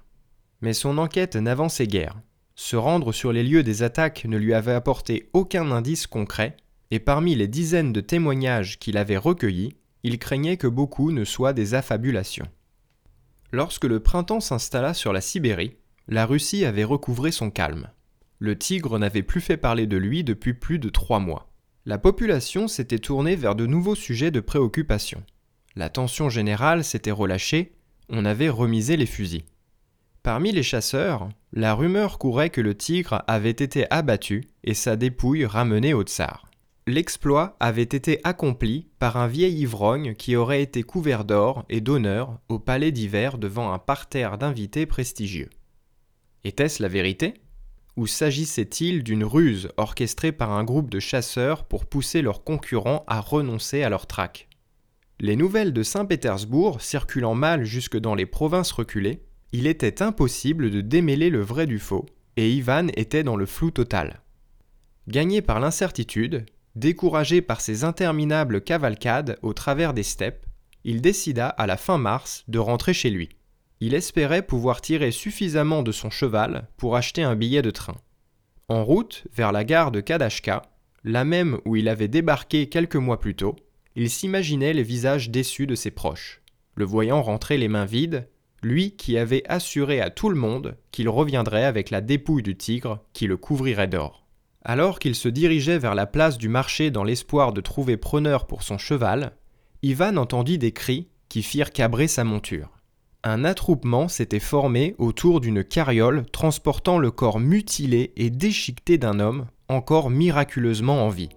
Mais 0.61 0.73
son 0.73 0.97
enquête 0.97 1.35
n'avançait 1.35 1.87
guère. 1.87 2.19
Se 2.55 2.75
rendre 2.75 3.11
sur 3.11 3.31
les 3.33 3.43
lieux 3.43 3.63
des 3.63 3.83
attaques 3.83 4.25
ne 4.25 4.37
lui 4.37 4.53
avait 4.53 4.73
apporté 4.73 5.29
aucun 5.33 5.71
indice 5.71 6.07
concret, 6.07 6.55
et 6.89 6.99
parmi 6.99 7.35
les 7.35 7.47
dizaines 7.47 7.93
de 7.93 8.01
témoignages 8.01 8.79
qu'il 8.79 8.97
avait 8.97 9.17
recueillis, 9.17 9.75
il 10.03 10.19
craignait 10.19 10.57
que 10.57 10.67
beaucoup 10.67 11.11
ne 11.11 11.25
soient 11.25 11.53
des 11.53 11.73
affabulations. 11.73 12.47
Lorsque 13.51 13.85
le 13.85 13.99
printemps 13.99 14.39
s'installa 14.39 14.93
sur 14.93 15.13
la 15.13 15.21
Sibérie, 15.21 15.75
la 16.11 16.25
Russie 16.25 16.65
avait 16.65 16.83
recouvré 16.83 17.31
son 17.31 17.49
calme. 17.49 17.87
Le 18.37 18.57
tigre 18.57 18.99
n'avait 18.99 19.23
plus 19.23 19.39
fait 19.39 19.55
parler 19.55 19.87
de 19.87 19.95
lui 19.95 20.25
depuis 20.25 20.53
plus 20.53 20.77
de 20.77 20.89
trois 20.89 21.19
mois. 21.19 21.49
La 21.85 21.97
population 21.97 22.67
s'était 22.67 22.99
tournée 22.99 23.37
vers 23.37 23.55
de 23.55 23.65
nouveaux 23.65 23.95
sujets 23.95 24.29
de 24.29 24.41
préoccupation. 24.41 25.23
La 25.77 25.89
tension 25.89 26.29
générale 26.29 26.83
s'était 26.83 27.11
relâchée, 27.11 27.71
on 28.09 28.25
avait 28.25 28.49
remisé 28.49 28.97
les 28.97 29.05
fusils. 29.05 29.45
Parmi 30.21 30.51
les 30.51 30.63
chasseurs, 30.63 31.29
la 31.53 31.73
rumeur 31.73 32.19
courait 32.19 32.49
que 32.49 32.59
le 32.59 32.75
tigre 32.75 33.23
avait 33.27 33.49
été 33.49 33.89
abattu 33.89 34.49
et 34.65 34.73
sa 34.73 34.97
dépouille 34.97 35.45
ramenée 35.45 35.93
au 35.93 36.03
tsar. 36.03 36.45
L'exploit 36.87 37.55
avait 37.61 37.83
été 37.83 38.19
accompli 38.25 38.89
par 38.99 39.15
un 39.15 39.27
vieil 39.27 39.61
ivrogne 39.61 40.13
qui 40.15 40.35
aurait 40.35 40.61
été 40.61 40.83
couvert 40.83 41.23
d'or 41.23 41.63
et 41.69 41.79
d'honneur 41.79 42.37
au 42.49 42.59
palais 42.59 42.91
d'hiver 42.91 43.37
devant 43.37 43.71
un 43.71 43.79
parterre 43.79 44.37
d'invités 44.37 44.85
prestigieux. 44.85 45.49
Était-ce 46.43 46.81
la 46.81 46.89
vérité? 46.89 47.35
Ou 47.97 48.07
s'agissait-il 48.07 49.03
d'une 49.03 49.23
ruse 49.23 49.69
orchestrée 49.77 50.31
par 50.31 50.51
un 50.51 50.63
groupe 50.63 50.89
de 50.89 50.99
chasseurs 50.99 51.65
pour 51.65 51.85
pousser 51.85 52.21
leurs 52.21 52.43
concurrents 52.43 53.03
à 53.07 53.19
renoncer 53.19 53.83
à 53.83 53.89
leur 53.89 54.07
traque 54.07 54.47
Les 55.19 55.35
nouvelles 55.35 55.73
de 55.73 55.83
Saint-Pétersbourg 55.83 56.81
circulant 56.81 57.35
mal 57.35 57.63
jusque 57.63 57.97
dans 57.97 58.15
les 58.15 58.25
provinces 58.25 58.71
reculées, 58.71 59.23
il 59.51 59.67
était 59.67 60.01
impossible 60.01 60.71
de 60.71 60.81
démêler 60.81 61.29
le 61.29 61.41
vrai 61.41 61.67
du 61.67 61.79
faux, 61.79 62.05
et 62.37 62.49
Ivan 62.49 62.87
était 62.95 63.23
dans 63.23 63.35
le 63.35 63.45
flou 63.45 63.69
total. 63.71 64.21
Gagné 65.07 65.41
par 65.41 65.59
l'incertitude, 65.59 66.45
Découragé 66.75 67.41
par 67.41 67.59
ses 67.59 67.83
interminables 67.83 68.61
cavalcades 68.61 69.37
au 69.41 69.53
travers 69.53 69.93
des 69.93 70.03
steppes, 70.03 70.45
il 70.85 71.01
décida 71.01 71.49
à 71.49 71.67
la 71.67 71.75
fin 71.75 71.97
mars 71.97 72.45
de 72.47 72.59
rentrer 72.59 72.93
chez 72.93 73.09
lui. 73.09 73.29
Il 73.83 73.95
espérait 73.95 74.43
pouvoir 74.43 74.79
tirer 74.79 75.09
suffisamment 75.09 75.81
de 75.81 75.91
son 75.91 76.11
cheval 76.11 76.67
pour 76.77 76.95
acheter 76.95 77.23
un 77.23 77.35
billet 77.35 77.63
de 77.63 77.71
train. 77.71 77.97
En 78.69 78.85
route 78.85 79.23
vers 79.33 79.51
la 79.51 79.63
gare 79.63 79.91
de 79.91 80.01
Kadashka, 80.01 80.61
la 81.03 81.25
même 81.25 81.59
où 81.65 81.75
il 81.75 81.89
avait 81.89 82.07
débarqué 82.07 82.69
quelques 82.69 82.95
mois 82.95 83.19
plus 83.19 83.35
tôt, 83.35 83.55
il 83.95 84.11
s'imaginait 84.11 84.73
les 84.73 84.83
visages 84.83 85.31
déçus 85.31 85.65
de 85.65 85.73
ses 85.73 85.89
proches. 85.89 86.41
Le 86.75 86.85
voyant 86.85 87.23
rentrer 87.23 87.57
les 87.57 87.67
mains 87.67 87.85
vides, 87.85 88.27
lui 88.61 88.95
qui 88.95 89.17
avait 89.17 89.43
assuré 89.49 89.99
à 89.99 90.11
tout 90.11 90.29
le 90.29 90.35
monde 90.35 90.77
qu'il 90.91 91.09
reviendrait 91.09 91.65
avec 91.65 91.89
la 91.89 92.01
dépouille 92.01 92.43
du 92.43 92.55
tigre 92.55 93.03
qui 93.13 93.25
le 93.25 93.35
couvrirait 93.35 93.87
d'or. 93.87 94.27
Alors 94.63 94.99
qu'il 94.99 95.15
se 95.15 95.27
dirigeait 95.27 95.79
vers 95.79 95.95
la 95.95 96.05
place 96.05 96.37
du 96.37 96.49
marché 96.49 96.91
dans 96.91 97.03
l'espoir 97.03 97.51
de 97.51 97.61
trouver 97.61 97.97
preneur 97.97 98.45
pour 98.45 98.61
son 98.61 98.77
cheval, 98.77 99.35
Ivan 99.81 100.17
entendit 100.17 100.59
des 100.59 100.71
cris 100.71 101.09
qui 101.29 101.41
firent 101.41 101.71
cabrer 101.71 102.07
sa 102.07 102.23
monture. 102.23 102.69
Un 103.23 103.45
attroupement 103.45 104.07
s'était 104.07 104.39
formé 104.39 104.95
autour 104.97 105.41
d'une 105.41 105.63
carriole 105.63 106.25
transportant 106.31 106.97
le 106.97 107.11
corps 107.11 107.39
mutilé 107.39 108.13
et 108.15 108.31
déchiqueté 108.31 108.97
d'un 108.97 109.19
homme 109.19 109.45
encore 109.69 110.09
miraculeusement 110.09 111.05
en 111.05 111.09
vie. 111.09 111.29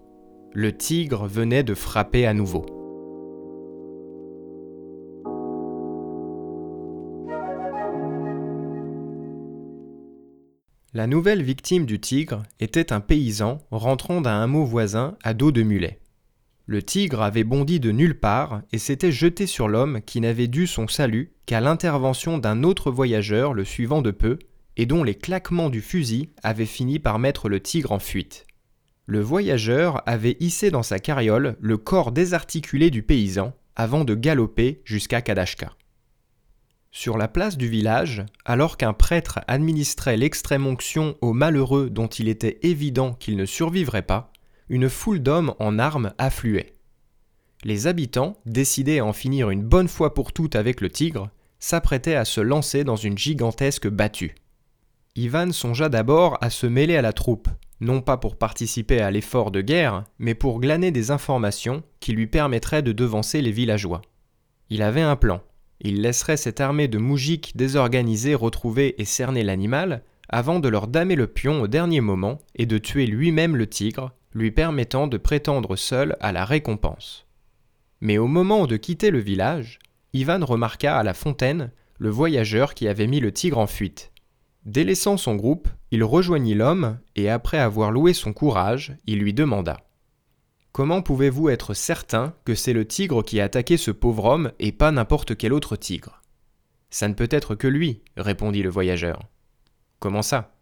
Le 0.55 0.75
tigre 0.75 1.27
venait 1.27 1.63
de 1.63 1.75
frapper 1.75 2.25
à 2.27 2.33
nouveau. 2.33 2.65
La 10.95 11.07
nouvelle 11.07 11.43
victime 11.43 11.85
du 11.85 12.01
tigre 12.01 12.45
était 12.61 12.95
un 12.95 13.01
paysan 13.01 13.59
rentrant 13.71 14.23
d'un 14.23 14.41
hameau 14.41 14.65
voisin 14.65 15.19
à 15.23 15.35
dos 15.35 15.53
de 15.53 15.63
mulet. 15.63 16.01
Le 16.67 16.83
tigre 16.83 17.21
avait 17.21 17.45
bondi 17.45 17.79
de 17.79 17.91
nulle 17.91 18.19
part 18.19 18.63
et 18.73 18.79
s'était 18.79 19.13
jeté 19.13 19.47
sur 19.47 19.69
l'homme 19.69 20.01
qui 20.01 20.21
n'avait 20.23 20.49
dû 20.49 20.67
son 20.67 20.89
salut 20.89 21.33
qu'à 21.45 21.61
l'intervention 21.61 22.39
d'un 22.39 22.63
autre 22.63 22.91
voyageur 22.91 23.53
le 23.53 23.65
suivant 23.65 24.01
de 24.01 24.11
peu 24.11 24.39
et 24.79 24.87
dont 24.87 25.05
les 25.05 25.15
claquements 25.15 25.69
du 25.69 25.83
fusil 25.83 26.31
avaient 26.43 26.65
fini 26.65 26.99
par 26.99 27.19
mettre 27.19 27.51
le 27.51 27.61
tigre 27.61 27.93
en 27.93 27.99
fuite. 27.99 28.47
Le 29.07 29.21
voyageur 29.21 30.03
avait 30.07 30.39
hissé 30.41 30.71
dans 30.71 30.83
sa 30.83 30.99
carriole 30.99 31.57
le 31.61 31.77
corps 31.77 32.13
désarticulé 32.13 32.91
du 32.91 33.03
paysan 33.03 33.53
avant 33.77 34.05
de 34.05 34.15
galoper 34.15 34.81
jusqu'à 34.87 35.21
Kadashka. 35.21 35.75
Sur 36.91 37.19
la 37.19 37.29
place 37.29 37.59
du 37.59 37.69
village, 37.69 38.25
alors 38.47 38.79
qu'un 38.79 38.95
prêtre 38.95 39.41
administrait 39.49 40.17
l'extrême 40.17 40.67
onction 40.67 41.17
aux 41.21 41.33
malheureux 41.35 41.91
dont 41.91 42.07
il 42.07 42.29
était 42.29 42.61
évident 42.63 43.13
qu'ils 43.13 43.37
ne 43.37 43.45
survivraient 43.45 44.03
pas, 44.03 44.33
une 44.69 44.89
foule 44.89 45.21
d'hommes 45.21 45.55
en 45.59 45.79
armes 45.79 46.13
affluait. 46.19 46.75
Les 47.65 47.87
habitants, 47.87 48.37
décidés 48.47 48.99
à 48.99 49.05
en 49.05 49.13
finir 49.13 49.51
une 49.51 49.63
bonne 49.63 49.89
fois 49.89 50.15
pour 50.15 50.33
toutes 50.33 50.57
avec 50.57 50.81
le 50.81 50.91
tigre, 50.91 51.31
s'apprêtaient 51.59 52.15
à 52.15 52.25
se 52.25 52.41
lancer 52.41 52.85
dans 52.85 52.97
une 52.97 53.17
gigantesque 53.17 53.89
battue. 53.89 54.35
Ivan 55.17 55.53
songea 55.53 55.89
d'abord 55.89 56.37
à 56.41 56.51
se 56.51 56.67
mêler 56.67 56.97
à 56.97 57.03
la 57.03 57.13
troupe, 57.13 57.49
non 57.81 58.01
pas 58.01 58.17
pour 58.17 58.37
participer 58.37 59.01
à 59.01 59.11
l'effort 59.11 59.51
de 59.51 59.61
guerre, 59.61 60.05
mais 60.19 60.35
pour 60.35 60.61
glaner 60.61 60.91
des 60.91 61.11
informations 61.11 61.83
qui 62.01 62.13
lui 62.13 62.27
permettraient 62.27 62.83
de 62.83 62.93
devancer 62.93 63.41
les 63.41 63.53
villageois. 63.53 64.03
Il 64.71 64.83
avait 64.83 65.03
un 65.03 65.17
plan. 65.17 65.41
Il 65.81 66.03
laisserait 66.03 66.37
cette 66.37 66.61
armée 66.61 66.89
de 66.89 66.99
moujiks 66.99 67.57
désorganisés 67.57 68.35
retrouver 68.35 69.01
et 69.01 69.05
cerner 69.05 69.43
l'animal, 69.43 70.03
avant 70.29 70.59
de 70.59 70.69
leur 70.69 70.87
damer 70.87 71.17
le 71.17 71.27
pion 71.27 71.61
au 71.61 71.69
dernier 71.69 72.01
moment 72.01 72.39
et 72.57 72.67
de 72.67 72.79
tuer 72.79 73.07
lui-même 73.07 73.57
le 73.57 73.67
tigre, 73.67 74.13
lui 74.35 74.51
permettant 74.51 75.07
de 75.07 75.17
prétendre 75.17 75.77
seul 75.77 76.17
à 76.21 76.33
la 76.33 76.45
récompense. 76.45 77.27
Mais 78.01 78.19
au 78.19 78.27
moment 78.27 78.67
de 78.67 78.77
quitter 78.77 79.11
le 79.11 79.21
village, 79.21 79.79
Ivan 80.13 80.45
remarqua 80.45 80.99
à 80.99 81.03
la 81.03 81.15
fontaine 81.15 81.71
le 81.99 82.11
voyageur 82.11 82.75
qui 82.75 82.89
avait 82.89 83.07
mis 83.07 83.21
le 83.21 83.33
tigre 83.33 83.59
en 83.59 83.67
fuite. 83.67 84.13
Délaissant 84.65 85.17
son 85.17 85.37
groupe, 85.37 85.69
il 85.91 86.03
rejoignit 86.05 86.55
l'homme 86.55 86.99
et 87.17 87.31
après 87.31 87.59
avoir 87.59 87.91
loué 87.91 88.13
son 88.13 88.33
courage, 88.33 88.97
il 89.07 89.19
lui 89.19 89.35
demanda 89.35 89.79
Comment 90.73 91.03
pouvez-vous 91.03 91.51
être 91.51 91.73
certain 91.73 92.35
que 92.45 92.55
c'est 92.55 92.73
le 92.73 92.85
tigre 92.85 93.23
qui 93.23 93.41
a 93.41 93.45
attaqué 93.45 93.77
ce 93.77 93.93
pauvre 93.93 94.25
homme 94.25 94.53
et 94.59 94.73
pas 94.73 94.91
n'importe 94.91 95.37
quel 95.37 95.53
autre 95.53 95.77
tigre 95.77 96.23
Ça 96.91 97.07
ne 97.07 97.15
peut 97.15 97.29
être 97.31 97.55
que 97.55 97.69
lui, 97.69 98.03
répondit 98.17 98.63
le 98.63 98.71
voyageur. 98.71 99.23
Comment 100.01 100.23
ça 100.23 100.57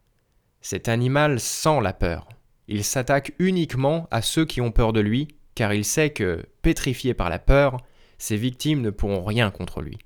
Cet 0.60 0.88
animal 0.88 1.40
sent 1.40 1.80
la 1.80 1.94
peur. 1.94 2.28
Il 2.74 2.84
s'attaque 2.84 3.34
uniquement 3.38 4.08
à 4.10 4.22
ceux 4.22 4.46
qui 4.46 4.62
ont 4.62 4.72
peur 4.72 4.94
de 4.94 5.00
lui, 5.00 5.28
car 5.54 5.74
il 5.74 5.84
sait 5.84 6.08
que, 6.08 6.42
pétrifié 6.62 7.12
par 7.12 7.28
la 7.28 7.38
peur, 7.38 7.76
ses 8.16 8.38
victimes 8.38 8.80
ne 8.80 8.88
pourront 8.88 9.22
rien 9.24 9.50
contre 9.50 9.82
lui. 9.82 9.98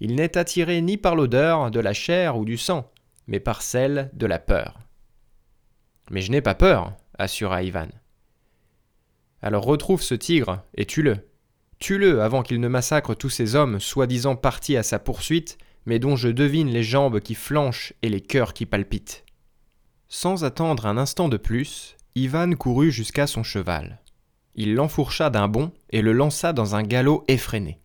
Il 0.00 0.16
n'est 0.16 0.36
attiré 0.36 0.80
ni 0.80 0.96
par 0.96 1.14
l'odeur 1.14 1.70
de 1.70 1.78
la 1.78 1.92
chair 1.92 2.36
ou 2.36 2.44
du 2.44 2.56
sang, 2.56 2.90
mais 3.28 3.38
par 3.38 3.62
celle 3.62 4.10
de 4.14 4.26
la 4.26 4.40
peur. 4.40 4.80
Mais 6.10 6.22
je 6.22 6.32
n'ai 6.32 6.40
pas 6.40 6.56
peur, 6.56 6.92
assura 7.20 7.62
Ivan. 7.62 7.86
Alors 9.40 9.64
retrouve 9.64 10.02
ce 10.02 10.16
tigre 10.16 10.64
et 10.74 10.86
tue-le. 10.86 11.18
Tue-le 11.78 12.20
avant 12.20 12.42
qu'il 12.42 12.58
ne 12.58 12.66
massacre 12.66 13.14
tous 13.14 13.30
ces 13.30 13.54
hommes 13.54 13.78
soi-disant 13.78 14.34
partis 14.34 14.76
à 14.76 14.82
sa 14.82 14.98
poursuite, 14.98 15.56
mais 15.84 16.00
dont 16.00 16.16
je 16.16 16.30
devine 16.30 16.68
les 16.68 16.82
jambes 16.82 17.20
qui 17.20 17.36
flanchent 17.36 17.92
et 18.02 18.08
les 18.08 18.22
cœurs 18.22 18.54
qui 18.54 18.66
palpitent. 18.66 19.25
Sans 20.08 20.44
attendre 20.44 20.86
un 20.86 20.98
instant 20.98 21.28
de 21.28 21.36
plus, 21.36 21.96
Ivan 22.14 22.52
courut 22.52 22.92
jusqu'à 22.92 23.26
son 23.26 23.42
cheval. 23.42 24.00
Il 24.54 24.74
l'enfourcha 24.74 25.30
d'un 25.30 25.48
bond 25.48 25.72
et 25.90 26.00
le 26.00 26.12
lança 26.12 26.52
dans 26.52 26.76
un 26.76 26.82
galop 26.82 27.24
effréné. 27.28 27.80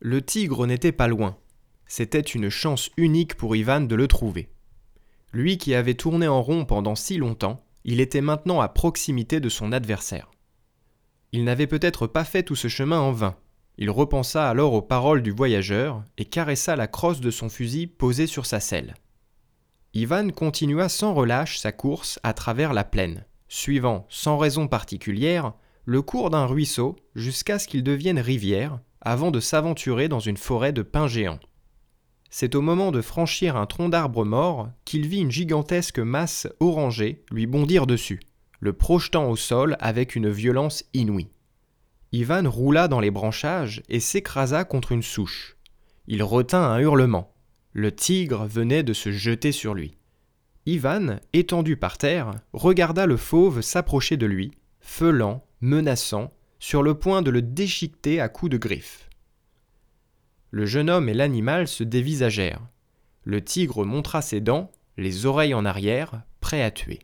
Le 0.00 0.20
tigre 0.20 0.66
n'était 0.66 0.92
pas 0.92 1.08
loin. 1.08 1.36
C'était 1.86 2.20
une 2.20 2.50
chance 2.50 2.90
unique 2.96 3.36
pour 3.36 3.54
Ivan 3.54 3.80
de 3.80 3.94
le 3.94 4.08
trouver. 4.08 4.50
Lui 5.32 5.58
qui 5.58 5.74
avait 5.74 5.94
tourné 5.94 6.26
en 6.26 6.42
rond 6.42 6.64
pendant 6.64 6.96
si 6.96 7.16
longtemps, 7.16 7.64
il 7.84 8.00
était 8.00 8.20
maintenant 8.20 8.60
à 8.60 8.68
proximité 8.68 9.40
de 9.40 9.48
son 9.48 9.72
adversaire. 9.72 10.30
Il 11.32 11.44
n'avait 11.44 11.68
peut-être 11.68 12.06
pas 12.06 12.24
fait 12.24 12.42
tout 12.42 12.56
ce 12.56 12.68
chemin 12.68 12.98
en 12.98 13.12
vain. 13.12 13.36
Il 13.78 13.90
repensa 13.90 14.48
alors 14.48 14.74
aux 14.74 14.82
paroles 14.82 15.22
du 15.22 15.30
voyageur 15.30 16.02
et 16.18 16.24
caressa 16.24 16.74
la 16.74 16.88
crosse 16.88 17.20
de 17.20 17.30
son 17.30 17.48
fusil 17.48 17.86
posée 17.86 18.26
sur 18.26 18.44
sa 18.44 18.58
selle. 18.60 18.94
Ivan 19.92 20.30
continua 20.30 20.88
sans 20.88 21.14
relâche 21.14 21.58
sa 21.58 21.72
course 21.72 22.20
à 22.22 22.32
travers 22.32 22.72
la 22.72 22.84
plaine, 22.84 23.24
suivant, 23.48 24.06
sans 24.08 24.38
raison 24.38 24.68
particulière, 24.68 25.52
le 25.84 26.00
cours 26.00 26.30
d'un 26.30 26.46
ruisseau 26.46 26.94
jusqu'à 27.16 27.58
ce 27.58 27.66
qu'il 27.66 27.82
devienne 27.82 28.20
rivière, 28.20 28.78
avant 29.00 29.32
de 29.32 29.40
s'aventurer 29.40 30.08
dans 30.08 30.20
une 30.20 30.36
forêt 30.36 30.72
de 30.72 30.82
pins 30.82 31.08
géants. 31.08 31.40
C'est 32.30 32.54
au 32.54 32.60
moment 32.60 32.92
de 32.92 33.00
franchir 33.00 33.56
un 33.56 33.66
tronc 33.66 33.88
d'arbre 33.88 34.24
mort 34.24 34.68
qu'il 34.84 35.08
vit 35.08 35.20
une 35.20 35.32
gigantesque 35.32 35.98
masse 35.98 36.46
orangée 36.60 37.24
lui 37.32 37.46
bondir 37.46 37.88
dessus, 37.88 38.20
le 38.60 38.72
projetant 38.72 39.28
au 39.28 39.34
sol 39.34 39.76
avec 39.80 40.14
une 40.14 40.30
violence 40.30 40.84
inouïe. 40.94 41.30
Ivan 42.12 42.48
roula 42.48 42.86
dans 42.86 43.00
les 43.00 43.10
branchages 43.10 43.82
et 43.88 43.98
s'écrasa 43.98 44.64
contre 44.64 44.92
une 44.92 45.02
souche. 45.02 45.56
Il 46.06 46.22
retint 46.22 46.62
un 46.62 46.78
hurlement. 46.78 47.32
Le 47.72 47.94
tigre 47.94 48.46
venait 48.46 48.82
de 48.82 48.92
se 48.92 49.12
jeter 49.12 49.52
sur 49.52 49.74
lui. 49.74 49.96
Ivan, 50.66 51.20
étendu 51.32 51.76
par 51.76 51.98
terre, 51.98 52.32
regarda 52.52 53.06
le 53.06 53.16
fauve 53.16 53.60
s'approcher 53.60 54.16
de 54.16 54.26
lui, 54.26 54.52
feulant, 54.80 55.44
menaçant, 55.60 56.32
sur 56.58 56.82
le 56.82 56.94
point 56.94 57.22
de 57.22 57.30
le 57.30 57.42
déchiqueter 57.42 58.20
à 58.20 58.28
coups 58.28 58.52
de 58.52 58.58
griffes. 58.58 59.08
Le 60.50 60.66
jeune 60.66 60.90
homme 60.90 61.08
et 61.08 61.14
l'animal 61.14 61.68
se 61.68 61.84
dévisagèrent. 61.84 62.66
Le 63.24 63.42
tigre 63.42 63.84
montra 63.84 64.20
ses 64.20 64.40
dents, 64.40 64.70
les 64.96 65.24
oreilles 65.26 65.54
en 65.54 65.64
arrière, 65.64 66.22
prêt 66.40 66.62
à 66.62 66.70
tuer. 66.70 66.98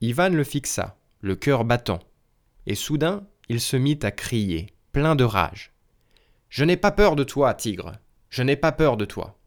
Ivan 0.00 0.30
le 0.30 0.44
fixa, 0.44 0.98
le 1.20 1.36
cœur 1.36 1.64
battant, 1.64 2.00
et 2.66 2.74
soudain 2.74 3.26
il 3.48 3.60
se 3.60 3.76
mit 3.76 3.98
à 4.02 4.10
crier, 4.10 4.68
plein 4.92 5.16
de 5.16 5.24
rage. 5.24 5.72
Je 6.48 6.64
n'ai 6.64 6.76
pas 6.76 6.90
peur 6.90 7.16
de 7.16 7.24
toi, 7.24 7.54
tigre. 7.54 7.92
Je 8.30 8.42
n'ai 8.42 8.56
pas 8.56 8.72
peur 8.72 8.96
de 8.96 9.04
toi. 9.04 9.38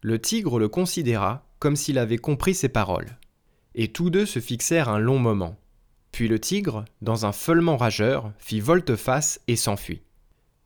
Le 0.00 0.20
tigre 0.20 0.58
le 0.58 0.68
considéra 0.68 1.46
comme 1.60 1.76
s'il 1.76 1.96
avait 1.96 2.18
compris 2.18 2.54
ses 2.54 2.68
paroles. 2.68 3.16
Et 3.76 3.92
tous 3.92 4.10
deux 4.10 4.26
se 4.26 4.40
fixèrent 4.40 4.88
un 4.88 4.98
long 4.98 5.20
moment. 5.20 5.56
Puis 6.10 6.26
le 6.26 6.40
tigre, 6.40 6.84
dans 7.00 7.24
un 7.24 7.32
feulement 7.32 7.76
rageur, 7.76 8.32
fit 8.38 8.60
volte-face 8.60 9.40
et 9.46 9.56
s'enfuit. 9.56 10.02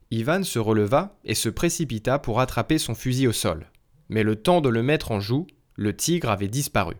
Ivan 0.09 0.43
se 0.43 0.57
releva 0.57 1.17
et 1.23 1.35
se 1.35 1.49
précipita 1.49 2.17
pour 2.17 2.39
attraper 2.39 2.79
son 2.79 2.95
fusil 2.95 3.27
au 3.27 3.31
sol. 3.31 3.67
Mais 4.09 4.23
le 4.23 4.35
temps 4.35 4.61
de 4.61 4.69
le 4.69 4.81
mettre 4.81 5.11
en 5.11 5.19
joue, 5.19 5.45
le 5.75 5.95
tigre 5.95 6.29
avait 6.31 6.47
disparu. 6.47 6.95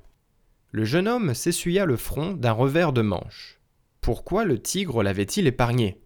Le 0.72 0.86
jeune 0.86 1.08
homme 1.08 1.34
s'essuya 1.34 1.86
le 1.86 1.98
front 1.98 2.34
d'un 2.34 2.52
revers 2.52 2.94
de 2.94 3.02
manche. 3.02 3.60
Pourquoi 4.02 4.46
le 4.46 4.62
tigre 4.62 5.02
l'avait-il 5.02 5.48
épargné? 5.48 6.00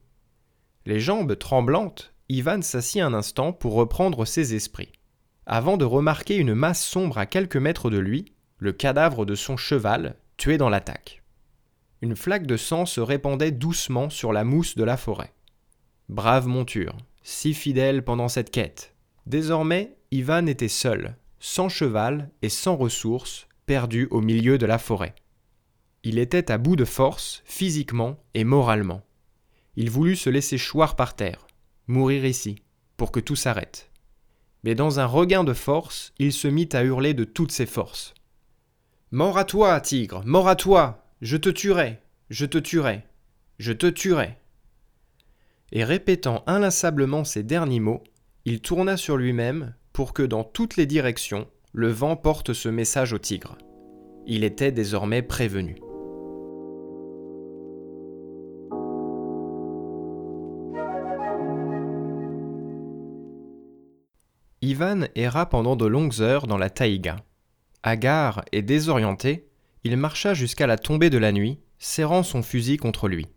Les 0.85 0.99
jambes 0.99 1.37
tremblantes, 1.37 2.10
Ivan 2.33 2.61
s'assit 2.61 3.01
un 3.01 3.13
instant 3.13 3.51
pour 3.51 3.73
reprendre 3.73 4.23
ses 4.23 4.55
esprits. 4.55 4.93
Avant 5.45 5.75
de 5.75 5.83
remarquer 5.83 6.37
une 6.37 6.53
masse 6.53 6.81
sombre 6.81 7.17
à 7.17 7.25
quelques 7.25 7.57
mètres 7.57 7.89
de 7.89 7.97
lui, 7.97 8.31
le 8.57 8.71
cadavre 8.71 9.25
de 9.25 9.35
son 9.35 9.57
cheval, 9.57 10.15
tué 10.37 10.57
dans 10.57 10.69
l'attaque. 10.69 11.23
Une 12.01 12.15
flaque 12.15 12.47
de 12.47 12.55
sang 12.55 12.85
se 12.85 13.01
répandait 13.01 13.51
doucement 13.51 14.09
sur 14.09 14.31
la 14.31 14.45
mousse 14.45 14.77
de 14.77 14.85
la 14.85 14.95
forêt. 14.95 15.33
Brave 16.07 16.47
monture, 16.47 16.95
si 17.21 17.53
fidèle 17.53 18.01
pendant 18.05 18.29
cette 18.29 18.49
quête. 18.49 18.95
Désormais, 19.25 19.97
Ivan 20.11 20.45
était 20.45 20.69
seul, 20.69 21.17
sans 21.41 21.67
cheval 21.67 22.29
et 22.41 22.47
sans 22.47 22.77
ressources, 22.77 23.49
perdu 23.65 24.07
au 24.09 24.21
milieu 24.21 24.57
de 24.57 24.65
la 24.65 24.77
forêt. 24.77 25.15
Il 26.05 26.17
était 26.17 26.49
à 26.49 26.57
bout 26.57 26.77
de 26.77 26.85
force, 26.85 27.41
physiquement 27.43 28.23
et 28.35 28.45
moralement. 28.45 29.01
Il 29.75 29.89
voulut 29.89 30.15
se 30.15 30.29
laisser 30.29 30.57
choir 30.57 30.95
par 30.95 31.13
terre, 31.13 31.45
mourir 31.87 32.25
ici, 32.25 32.57
pour 32.97 33.11
que 33.11 33.19
tout 33.19 33.35
s'arrête. 33.35 33.91
Mais 34.63 34.75
dans 34.75 34.99
un 34.99 35.05
regain 35.05 35.43
de 35.43 35.53
force, 35.53 36.13
il 36.19 36.31
se 36.33 36.47
mit 36.47 36.69
à 36.73 36.83
hurler 36.83 37.13
de 37.13 37.23
toutes 37.23 37.51
ses 37.51 37.65
forces. 37.65 38.13
Mort 39.11 39.37
à 39.37 39.45
toi, 39.45 39.79
tigre, 39.81 40.23
mort 40.25 40.47
à 40.47 40.55
toi, 40.55 41.05
je 41.21 41.37
te 41.37 41.49
tuerai, 41.49 41.99
je 42.29 42.45
te 42.45 42.57
tuerai, 42.57 43.03
je 43.59 43.73
te 43.73 43.87
tuerai 43.87 44.37
et 45.71 45.83
répétant 45.83 46.43
inlassablement 46.47 47.23
ces 47.23 47.43
derniers 47.43 47.79
mots, 47.79 48.03
il 48.45 48.61
tourna 48.61 48.97
sur 48.97 49.17
lui-même 49.17 49.73
pour 49.93 50.13
que 50.13 50.23
dans 50.23 50.43
toutes 50.43 50.77
les 50.77 50.85
directions, 50.85 51.47
le 51.73 51.89
vent 51.89 52.15
porte 52.15 52.53
ce 52.53 52.69
message 52.69 53.13
au 53.13 53.17
tigre. 53.17 53.57
Il 54.27 54.43
était 54.43 54.71
désormais 54.71 55.21
prévenu. 55.21 55.77
Ivan 64.71 65.09
erra 65.15 65.47
pendant 65.47 65.75
de 65.75 65.85
longues 65.85 66.21
heures 66.21 66.47
dans 66.47 66.57
la 66.57 66.69
taïga. 66.69 67.17
Hagard 67.83 68.45
et 68.53 68.61
désorienté, 68.61 69.49
il 69.83 69.97
marcha 69.97 70.33
jusqu'à 70.33 70.65
la 70.65 70.77
tombée 70.77 71.09
de 71.09 71.17
la 71.17 71.33
nuit, 71.33 71.59
serrant 71.77 72.23
son 72.23 72.41
fusil 72.41 72.77
contre 72.77 73.09
lui. 73.09 73.27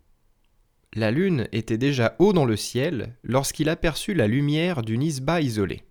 La 0.93 1.11
lune 1.11 1.49
était 1.51 1.77
déjà 1.77 2.15
haut 2.19 2.31
dans 2.31 2.45
le 2.45 2.55
ciel 2.55 3.17
lorsqu'il 3.21 3.67
aperçut 3.67 4.13
la 4.13 4.27
lumière 4.27 4.81
d'une 4.81 5.03
isba 5.03 5.41
isolée. 5.41 5.83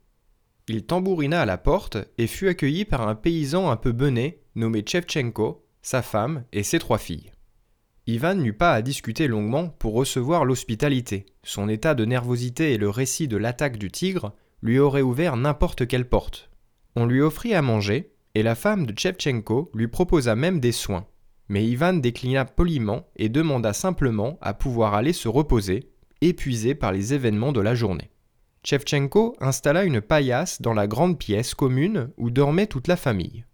Il 0.67 0.87
tambourina 0.87 1.43
à 1.43 1.47
la 1.47 1.59
porte 1.59 1.99
et 2.17 2.27
fut 2.27 2.49
accueilli 2.49 2.87
par 2.87 3.07
un 3.07 3.15
paysan 3.15 3.71
un 3.71 3.77
peu 3.77 3.93
bené 3.93 4.41
nommé 4.55 4.81
Tchevchenko, 4.81 5.67
sa 5.83 6.01
femme 6.01 6.45
et 6.55 6.63
ses 6.63 6.79
trois 6.79 6.97
filles. 6.97 7.33
Ivan 8.07 8.37
n'eut 8.37 8.55
pas 8.55 8.73
à 8.73 8.81
discuter 8.81 9.29
longuement 9.29 9.69
pour 9.69 9.93
recevoir 9.93 10.47
l'hospitalité. 10.47 11.27
Son 11.43 11.69
état 11.69 11.95
de 11.95 12.07
nervosité 12.07 12.73
et 12.73 12.79
le 12.79 12.89
récit 12.89 13.29
de 13.29 13.37
l'attaque 13.37 13.77
du 13.77 13.91
tigre 13.91 14.33
lui 14.65 14.79
auraient 14.79 15.03
ouvert 15.03 15.37
n'importe 15.37 15.87
quelle 15.87 16.09
porte. 16.09 16.51
On 16.97 17.07
lui 17.07 17.21
offrit 17.21 17.55
à 17.55 17.63
manger, 17.63 18.11
et 18.35 18.43
la 18.43 18.57
femme 18.57 18.87
de 18.87 18.93
Tchevchenko 18.93 19.71
lui 19.75 19.87
proposa 19.87 20.35
même 20.35 20.59
des 20.59 20.73
soins. 20.73 21.07
Mais 21.49 21.65
Ivan 21.67 21.93
déclina 21.93 22.47
poliment 22.47 23.07
et 23.15 23.29
demanda 23.29 23.75
simplement 23.75 24.39
à 24.41 24.55
pouvoir 24.55 24.95
aller 24.95 25.13
se 25.13 25.29
reposer, 25.29 25.91
épuisé 26.23 26.75
par 26.75 26.91
les 26.91 27.13
événements 27.13 27.53
de 27.53 27.61
la 27.61 27.75
journée. 27.75 28.11
Tchevchenko 28.65 29.37
installa 29.41 29.85
une 29.85 30.01
paillasse 30.01 30.63
dans 30.63 30.73
la 30.73 30.87
grande 30.87 31.19
pièce 31.19 31.55
commune 31.55 32.11
où 32.17 32.31
dormait 32.31 32.67
toute 32.67 32.89
la 32.89 32.97
famille. 32.97 33.45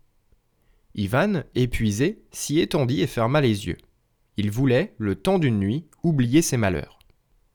Ivan, 0.94 1.42
épuisé, 1.56 2.22
s'y 2.30 2.60
étendit 2.60 3.02
et 3.02 3.08
ferma 3.08 3.40
les 3.40 3.66
yeux. 3.66 3.78
Il 4.36 4.52
voulait, 4.52 4.94
le 4.98 5.16
temps 5.16 5.40
d'une 5.40 5.58
nuit, 5.58 5.86
oublier 6.04 6.40
ses 6.40 6.56
malheurs. 6.56 7.00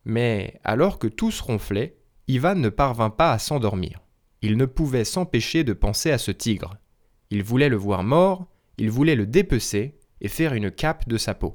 Mais 0.03 0.59
alors 0.65 0.99
que 0.99 1.07
tous 1.07 1.39
ronflaient, 1.39 1.95
Ivan 2.27 2.55
ne 2.55 2.69
parvint 2.69 3.11
pas 3.11 3.31
à 3.31 3.39
s'endormir. 3.39 4.01
Il 4.41 4.57
ne 4.57 4.65
pouvait 4.65 5.05
s'empêcher 5.05 5.63
de 5.63 5.73
penser 5.73 6.11
à 6.11 6.17
ce 6.17 6.31
tigre. 6.31 6.77
Il 7.29 7.43
voulait 7.43 7.69
le 7.69 7.77
voir 7.77 8.03
mort, 8.03 8.47
il 8.77 8.89
voulait 8.89 9.15
le 9.15 9.25
dépecer 9.25 9.99
et 10.21 10.27
faire 10.27 10.53
une 10.53 10.71
cape 10.71 11.07
de 11.07 11.17
sa 11.17 11.33
peau. 11.33 11.53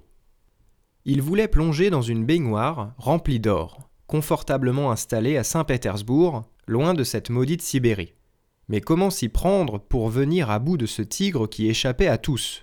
Il 1.05 1.23
voulait 1.23 1.49
plonger 1.49 1.91
dans 1.91 2.03
une 2.03 2.25
baignoire 2.25 2.95
remplie 2.99 3.41
d'or, 3.41 3.91
confortablement 4.07 4.91
installée 4.91 5.37
à 5.37 5.45
Saint-Pétersbourg, 5.45 6.45
loin 6.67 6.95
de 6.95 7.05
cette 7.05 7.31
maudite 7.31 7.63
Sibérie. 7.63 8.15
Mais 8.69 8.81
comment 8.81 9.11
s'y 9.11 9.29
prendre 9.29 9.81
pour 9.81 10.09
venir 10.09 10.51
à 10.51 10.61
bout 10.61 10.77
de 10.77 10.87
ce 10.87 11.03
tigre 11.03 11.49
qui 11.49 11.69
échappait 11.69 12.07
à 12.07 12.19
tous? 12.19 12.63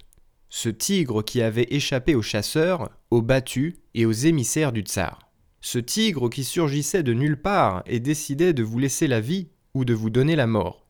Ce 0.50 0.70
tigre 0.70 1.24
qui 1.24 1.42
avait 1.42 1.68
échappé 1.72 2.16
aux 2.16 2.22
chasseurs, 2.22 2.90
aux 3.12 3.22
battus 3.22 3.74
et 3.94 4.06
aux 4.06 4.14
émissaires 4.14 4.72
du 4.72 4.82
tsar. 4.82 5.27
Ce 5.62 5.80
tigre 5.80 6.30
qui 6.30 6.44
surgissait 6.44 7.04
de 7.04 7.14
nulle 7.14 7.42
part 7.42 7.84
et 7.86 8.00
décidait 8.00 8.54
de 8.54 8.64
vous 8.64 8.80
laisser 8.80 9.08
la 9.08 9.20
vie 9.20 9.50
ou 9.74 9.86
de 9.86 9.94
vous 9.94 10.10
donner 10.10 10.36
la 10.36 10.48
mort. 10.48 10.88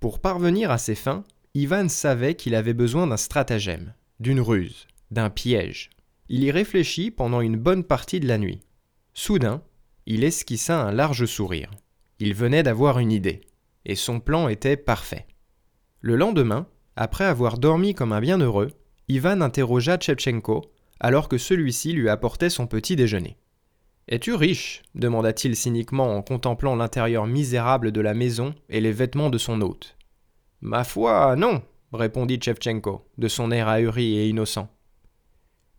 Pour 0.00 0.20
parvenir 0.20 0.70
à 0.70 0.78
ses 0.78 0.94
fins, 0.94 1.24
Ivan 1.54 1.88
savait 1.88 2.34
qu'il 2.34 2.54
avait 2.54 2.74
besoin 2.74 3.06
d'un 3.06 3.16
stratagème, 3.16 3.94
d'une 4.20 4.40
ruse, 4.40 4.86
d'un 5.10 5.30
piège. 5.30 5.90
Il 6.28 6.44
y 6.44 6.50
réfléchit 6.50 7.10
pendant 7.10 7.40
une 7.40 7.56
bonne 7.56 7.84
partie 7.84 8.20
de 8.20 8.28
la 8.28 8.38
nuit. 8.38 8.60
Soudain, 9.14 9.62
il 10.06 10.24
esquissa 10.24 10.82
un 10.82 10.92
large 10.92 11.24
sourire. 11.26 11.70
Il 12.18 12.34
venait 12.34 12.62
d'avoir 12.62 12.98
une 12.98 13.12
idée, 13.12 13.40
et 13.84 13.94
son 13.94 14.20
plan 14.20 14.48
était 14.48 14.76
parfait. 14.76 15.26
Le 16.00 16.16
lendemain, 16.16 16.66
après 16.96 17.24
avoir 17.24 17.58
dormi 17.58 17.94
comme 17.94 18.12
un 18.12 18.20
bienheureux, 18.20 18.70
Ivan 19.08 19.40
interrogea 19.40 19.96
Tchepchenko 19.98 20.62
alors 21.00 21.28
que 21.28 21.38
celui-ci 21.38 21.92
lui 21.92 22.08
apportait 22.08 22.50
son 22.50 22.66
petit 22.66 22.96
déjeuner. 22.96 23.36
Es-tu 24.08 24.34
riche 24.34 24.82
demanda-t-il 24.94 25.56
cyniquement 25.56 26.16
en 26.16 26.22
contemplant 26.22 26.76
l'intérieur 26.76 27.26
misérable 27.26 27.90
de 27.90 28.00
la 28.00 28.14
maison 28.14 28.54
et 28.68 28.80
les 28.80 28.92
vêtements 28.92 29.30
de 29.30 29.38
son 29.38 29.60
hôte. 29.60 29.96
Ma 30.60 30.84
foi, 30.84 31.34
non, 31.34 31.62
répondit 31.92 32.36
Tchevchenko, 32.36 33.04
de 33.18 33.28
son 33.28 33.50
air 33.50 33.66
ahuri 33.66 34.16
et 34.16 34.28
innocent. 34.28 34.68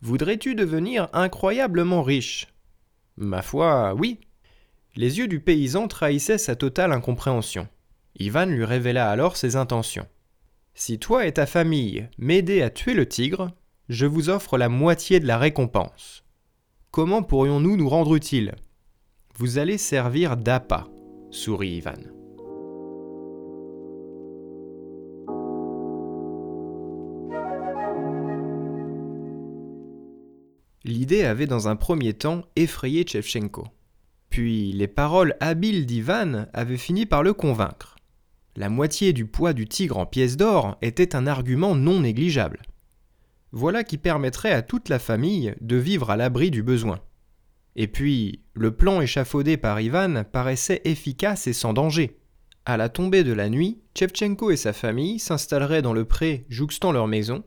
Voudrais-tu 0.01 0.55
devenir 0.55 1.07
incroyablement 1.13 2.03
riche? 2.03 2.47
Ma 3.15 3.41
foi, 3.41 3.93
oui. 3.93 4.19
Les 4.97 5.19
yeux 5.19 5.27
du 5.27 5.39
paysan 5.39 5.87
trahissaient 5.87 6.37
sa 6.37 6.57
totale 6.57 6.91
incompréhension. 6.91 7.69
Ivan 8.19 8.47
lui 8.47 8.65
révéla 8.65 9.09
alors 9.09 9.37
ses 9.37 9.55
intentions. 9.55 10.07
Si 10.73 10.99
toi 10.99 11.25
et 11.25 11.31
ta 11.31 11.45
famille 11.45 12.09
m'aidez 12.17 12.61
à 12.61 12.69
tuer 12.69 12.93
le 12.93 13.07
tigre, 13.07 13.51
je 13.89 14.05
vous 14.05 14.29
offre 14.29 14.57
la 14.57 14.69
moitié 14.69 15.19
de 15.21 15.27
la 15.27 15.37
récompense. 15.37 16.23
Comment 16.97 17.21
pourrions-nous 17.21 17.77
nous 17.77 17.89
rendre 17.89 18.15
utiles 18.15 18.55
Vous 19.35 19.59
allez 19.59 19.77
servir 19.77 20.35
d'appât, 20.35 20.87
sourit 21.29 21.75
Ivan. 21.75 21.91
L'idée 30.85 31.23
avait 31.23 31.45
dans 31.45 31.67
un 31.67 31.75
premier 31.75 32.15
temps 32.15 32.41
effrayé 32.55 33.03
Tchevchenko. 33.03 33.67
Puis 34.31 34.71
les 34.71 34.87
paroles 34.87 35.35
habiles 35.39 35.85
d'Ivan 35.85 36.47
avaient 36.51 36.77
fini 36.77 37.05
par 37.05 37.21
le 37.21 37.33
convaincre. 37.33 37.97
La 38.55 38.69
moitié 38.69 39.13
du 39.13 39.27
poids 39.27 39.53
du 39.53 39.67
tigre 39.67 39.99
en 39.99 40.07
pièces 40.07 40.35
d'or 40.35 40.79
était 40.81 41.15
un 41.15 41.27
argument 41.27 41.75
non 41.75 41.99
négligeable. 41.99 42.63
Voilà 43.51 43.83
qui 43.83 43.97
permettrait 43.97 44.51
à 44.51 44.61
toute 44.61 44.89
la 44.89 44.99
famille 44.99 45.55
de 45.61 45.77
vivre 45.77 46.09
à 46.09 46.17
l'abri 46.17 46.51
du 46.51 46.63
besoin. 46.63 46.99
Et 47.75 47.87
puis, 47.87 48.41
le 48.53 48.71
plan 48.71 49.01
échafaudé 49.01 49.55
par 49.55 49.79
Ivan 49.79 50.23
paraissait 50.29 50.81
efficace 50.83 51.47
et 51.47 51.53
sans 51.53 51.73
danger. 51.73 52.17
À 52.65 52.75
la 52.75 52.89
tombée 52.89 53.23
de 53.23 53.31
la 53.31 53.49
nuit, 53.49 53.79
Tchevchenko 53.95 54.51
et 54.51 54.57
sa 54.57 54.73
famille 54.73 55.19
s'installeraient 55.19 55.81
dans 55.81 55.93
le 55.93 56.03
pré 56.03 56.45
jouxtant 56.49 56.91
leur 56.91 57.07
maison. 57.07 57.43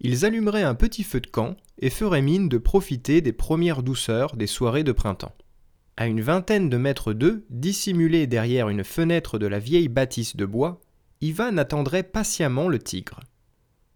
Ils 0.00 0.24
allumeraient 0.24 0.62
un 0.62 0.74
petit 0.74 1.04
feu 1.04 1.20
de 1.20 1.28
camp 1.28 1.56
et 1.78 1.90
feraient 1.90 2.22
mine 2.22 2.48
de 2.48 2.58
profiter 2.58 3.20
des 3.20 3.32
premières 3.32 3.82
douceurs 3.82 4.34
des 4.36 4.48
soirées 4.48 4.82
de 4.82 4.92
printemps. 4.92 5.36
À 5.96 6.06
une 6.06 6.22
vingtaine 6.22 6.68
de 6.68 6.76
mètres 6.76 7.12
d'eux, 7.12 7.46
dissimulé 7.50 8.26
derrière 8.26 8.68
une 8.68 8.82
fenêtre 8.82 9.38
de 9.38 9.46
la 9.46 9.60
vieille 9.60 9.88
bâtisse 9.88 10.34
de 10.34 10.46
bois, 10.46 10.80
Ivan 11.20 11.56
attendrait 11.56 12.02
patiemment 12.02 12.68
le 12.68 12.80
tigre 12.80 13.20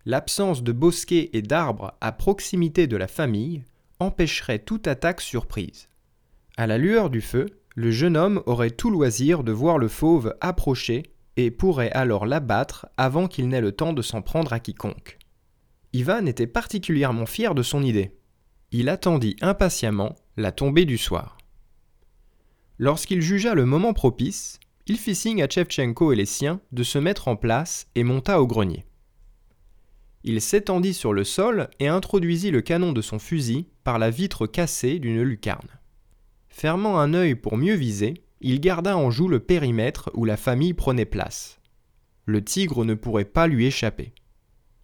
l'absence 0.04 0.62
de 0.62 0.72
bosquets 0.72 1.30
et 1.32 1.42
d'arbres 1.42 1.94
à 2.00 2.12
proximité 2.12 2.87
de 2.87 2.96
la 2.96 3.08
famille 3.08 3.62
empêcherait 4.00 4.61
toute 4.61 4.87
attaque 4.87 5.20
surprise. 5.20 5.88
À 6.56 6.66
la 6.66 6.78
lueur 6.78 7.11
du 7.11 7.20
feu, 7.20 7.46
le 7.74 7.90
jeune 7.90 8.16
homme 8.16 8.42
aurait 8.46 8.70
tout 8.70 8.90
loisir 8.90 9.44
de 9.44 9.52
voir 9.52 9.78
le 9.78 9.88
fauve 9.88 10.34
approcher 10.40 11.04
et 11.37 11.52
pourrait 11.52 11.92
alors 11.92 12.26
l'abattre 12.26 12.87
avant 12.96 13.28
qu'il 13.28 13.48
n'ait 13.48 13.61
le 13.61 13.72
temps 13.72 13.92
de 13.92 14.02
s'en 14.02 14.22
prendre 14.22 14.52
à 14.52 14.58
quiconque. 14.58 15.18
Ivan 15.92 16.26
était 16.26 16.48
particulièrement 16.48 17.26
fier 17.26 17.54
de 17.54 17.62
son 17.62 17.82
idée. 17.82 18.11
Il 18.72 18.88
attendit 18.88 19.37
impatiemment 19.40 20.16
la 20.37 20.52
tombée 20.52 20.84
du 20.84 20.98
soir. 20.98 21.38
Lorsqu'il 22.78 23.22
jugea 23.22 23.54
le 23.54 23.64
moment 23.64 23.92
propice, 23.92 24.58
il 24.87 24.98
fit 24.98 25.14
signe 25.14 25.42
à 25.42 25.46
Tchevchenko 25.46 26.12
et 26.12 26.16
les 26.16 26.26
siens 26.26 26.61
de 26.72 26.82
se 26.82 26.98
mettre 26.98 27.28
en 27.28 27.37
place 27.37 27.87
et 27.94 28.04
monta 28.04 28.40
au 28.40 28.46
grenier. 28.46 28.84
Il 30.28 30.42
s'étendit 30.42 30.92
sur 30.92 31.14
le 31.14 31.24
sol 31.24 31.70
et 31.80 31.88
introduisit 31.88 32.50
le 32.50 32.60
canon 32.60 32.92
de 32.92 33.00
son 33.00 33.18
fusil 33.18 33.66
par 33.82 33.98
la 33.98 34.10
vitre 34.10 34.46
cassée 34.46 34.98
d'une 34.98 35.22
lucarne. 35.22 35.70
Fermant 36.50 36.98
un 36.98 37.14
œil 37.14 37.34
pour 37.34 37.56
mieux 37.56 37.76
viser, 37.76 38.12
il 38.42 38.60
garda 38.60 38.94
en 38.98 39.10
joue 39.10 39.28
le 39.28 39.40
périmètre 39.40 40.10
où 40.12 40.26
la 40.26 40.36
famille 40.36 40.74
prenait 40.74 41.06
place. 41.06 41.60
Le 42.26 42.44
tigre 42.44 42.84
ne 42.84 42.92
pourrait 42.92 43.24
pas 43.24 43.46
lui 43.46 43.64
échapper. 43.64 44.12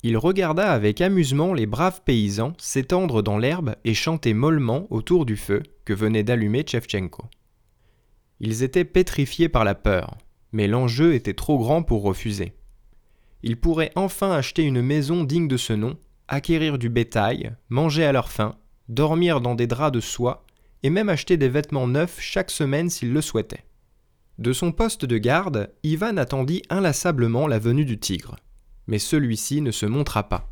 Il 0.02 0.16
regarda 0.16 0.72
avec 0.72 1.02
amusement 1.02 1.52
les 1.52 1.66
braves 1.66 2.00
paysans 2.06 2.54
s'étendre 2.56 3.22
dans 3.22 3.36
l'herbe 3.36 3.74
et 3.84 3.92
chanter 3.92 4.32
mollement 4.32 4.86
autour 4.88 5.26
du 5.26 5.36
feu 5.36 5.62
que 5.84 5.92
venait 5.92 6.24
d'allumer 6.24 6.62
Tchevchenko. 6.62 7.26
Ils 8.40 8.62
étaient 8.62 8.86
pétrifiés 8.86 9.50
par 9.50 9.64
la 9.64 9.74
peur, 9.74 10.16
mais 10.52 10.68
l'enjeu 10.68 11.12
était 11.12 11.34
trop 11.34 11.58
grand 11.58 11.82
pour 11.82 12.02
refuser 12.02 12.54
ils 13.44 13.58
pourraient 13.58 13.92
enfin 13.94 14.32
acheter 14.32 14.62
une 14.62 14.80
maison 14.80 15.22
digne 15.22 15.48
de 15.48 15.58
ce 15.58 15.74
nom, 15.74 15.98
acquérir 16.28 16.78
du 16.78 16.88
bétail, 16.88 17.54
manger 17.68 18.06
à 18.06 18.12
leur 18.12 18.30
faim, 18.30 18.56
dormir 18.88 19.42
dans 19.42 19.54
des 19.54 19.66
draps 19.66 19.92
de 19.92 20.00
soie, 20.00 20.46
et 20.82 20.88
même 20.88 21.10
acheter 21.10 21.36
des 21.36 21.50
vêtements 21.50 21.86
neufs 21.86 22.18
chaque 22.18 22.50
semaine 22.50 22.88
s'ils 22.88 23.12
le 23.12 23.20
souhaitaient. 23.20 23.66
De 24.38 24.54
son 24.54 24.72
poste 24.72 25.04
de 25.04 25.18
garde, 25.18 25.70
Ivan 25.82 26.16
attendit 26.16 26.62
inlassablement 26.70 27.46
la 27.46 27.58
venue 27.58 27.84
du 27.84 28.00
tigre. 28.00 28.36
Mais 28.86 28.98
celui-ci 28.98 29.60
ne 29.60 29.70
se 29.70 29.84
montra 29.84 30.26
pas. 30.28 30.50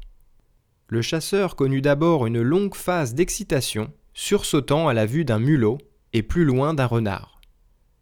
Le 0.89 1.01
chasseur 1.01 1.57
connut 1.57 1.81
d'abord 1.81 2.27
une 2.27 2.43
longue 2.43 2.75
phase 2.75 3.15
d'excitation, 3.15 3.91
sursautant 4.13 4.89
à 4.89 4.93
la 4.93 5.07
vue 5.07 5.25
d'un 5.25 5.39
mulot 5.39 5.79
et 6.13 6.23
plus 6.23 6.45
loin 6.45 6.75
d'un 6.75 6.87
renard. 6.87 7.41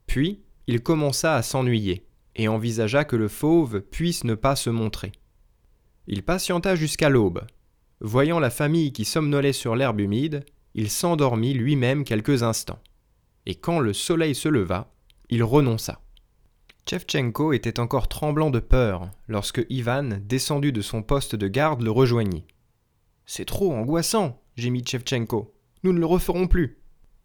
Puis, 0.09 0.43
il 0.67 0.83
commença 0.83 1.37
à 1.37 1.43
s'ennuyer 1.43 2.10
et 2.37 2.49
envisagea 2.49 3.05
que 3.05 3.17
le 3.17 3.29
fauve 3.29 3.81
puisse 3.81 4.25
ne 4.25 4.35
pas 4.35 4.57
se 4.57 4.71
montrer. 4.71 5.13
Il 6.07 6.23
patienta 6.23 6.75
jusqu'à 6.75 7.09
l'aube. 7.09 7.47
Voyant 8.01 8.41
la 8.41 8.51
famille 8.51 8.93
qui 8.93 9.05
somnolait 9.05 9.53
sur 9.53 9.77
l'herbe 9.77 10.01
humide, 10.01 10.45
il 10.75 10.91
s'endormit 10.91 11.55
lui-même 11.55 12.05
quelques 12.05 12.43
instants. 12.43 12.81
Et 13.47 13.55
quand 13.55 13.81
le 13.81 13.93
soleil 13.93 14.35
se 14.35 14.49
leva, 14.49 14.93
il 15.29 15.43
renonça. 15.43 16.01
Tchevchenko 16.87 17.53
était 17.53 17.79
encore 17.79 18.09
tremblant 18.09 18.51
de 18.51 18.59
peur 18.59 19.11
lorsque 19.29 19.65
Ivan, 19.69 20.21
descendu 20.25 20.73
de 20.73 20.81
son 20.81 21.03
poste 21.03 21.37
de 21.37 21.47
garde, 21.47 21.83
le 21.83 21.91
rejoignit. 21.91 22.47
C'est 23.27 23.45
trop 23.45 23.73
angoissant, 23.73 24.43
gémit 24.57 24.83
Tchevchenko. 24.83 25.55
Nous 25.83 25.93
ne 25.93 26.01
le 26.01 26.07
referons 26.07 26.49
plus. 26.49 26.79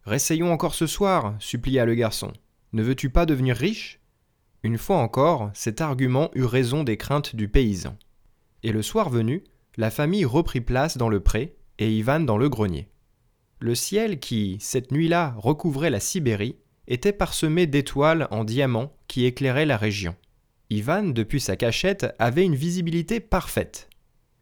Réessayons 0.04 0.52
encore 0.52 0.74
ce 0.74 0.86
soir, 0.86 1.34
supplia 1.40 1.84
le 1.84 1.94
garçon. 1.94 2.32
Ne 2.72 2.82
veux-tu 2.82 3.10
pas 3.10 3.26
devenir 3.26 3.56
riche? 3.56 4.00
Une 4.62 4.78
fois 4.78 4.98
encore, 4.98 5.50
cet 5.54 5.80
argument 5.80 6.30
eut 6.34 6.44
raison 6.44 6.84
des 6.84 6.96
craintes 6.96 7.36
du 7.36 7.48
paysan. 7.48 7.96
Et 8.62 8.72
le 8.72 8.82
soir 8.82 9.10
venu, 9.10 9.44
la 9.76 9.90
famille 9.90 10.24
reprit 10.24 10.60
place 10.60 10.96
dans 10.96 11.08
le 11.08 11.20
pré 11.20 11.56
et 11.78 11.92
Ivan 11.92 12.20
dans 12.20 12.38
le 12.38 12.48
grenier. 12.48 12.88
Le 13.58 13.74
ciel 13.74 14.18
qui, 14.18 14.56
cette 14.60 14.92
nuit-là, 14.92 15.34
recouvrait 15.38 15.90
la 15.90 16.00
Sibérie, 16.00 16.56
était 16.88 17.12
parsemé 17.12 17.66
d'étoiles 17.66 18.28
en 18.30 18.44
diamants 18.44 18.92
qui 19.08 19.24
éclairaient 19.24 19.66
la 19.66 19.76
région. 19.76 20.14
Ivan, 20.70 21.04
depuis 21.04 21.40
sa 21.40 21.56
cachette, 21.56 22.06
avait 22.18 22.44
une 22.44 22.54
visibilité 22.54 23.20
parfaite. 23.20 23.88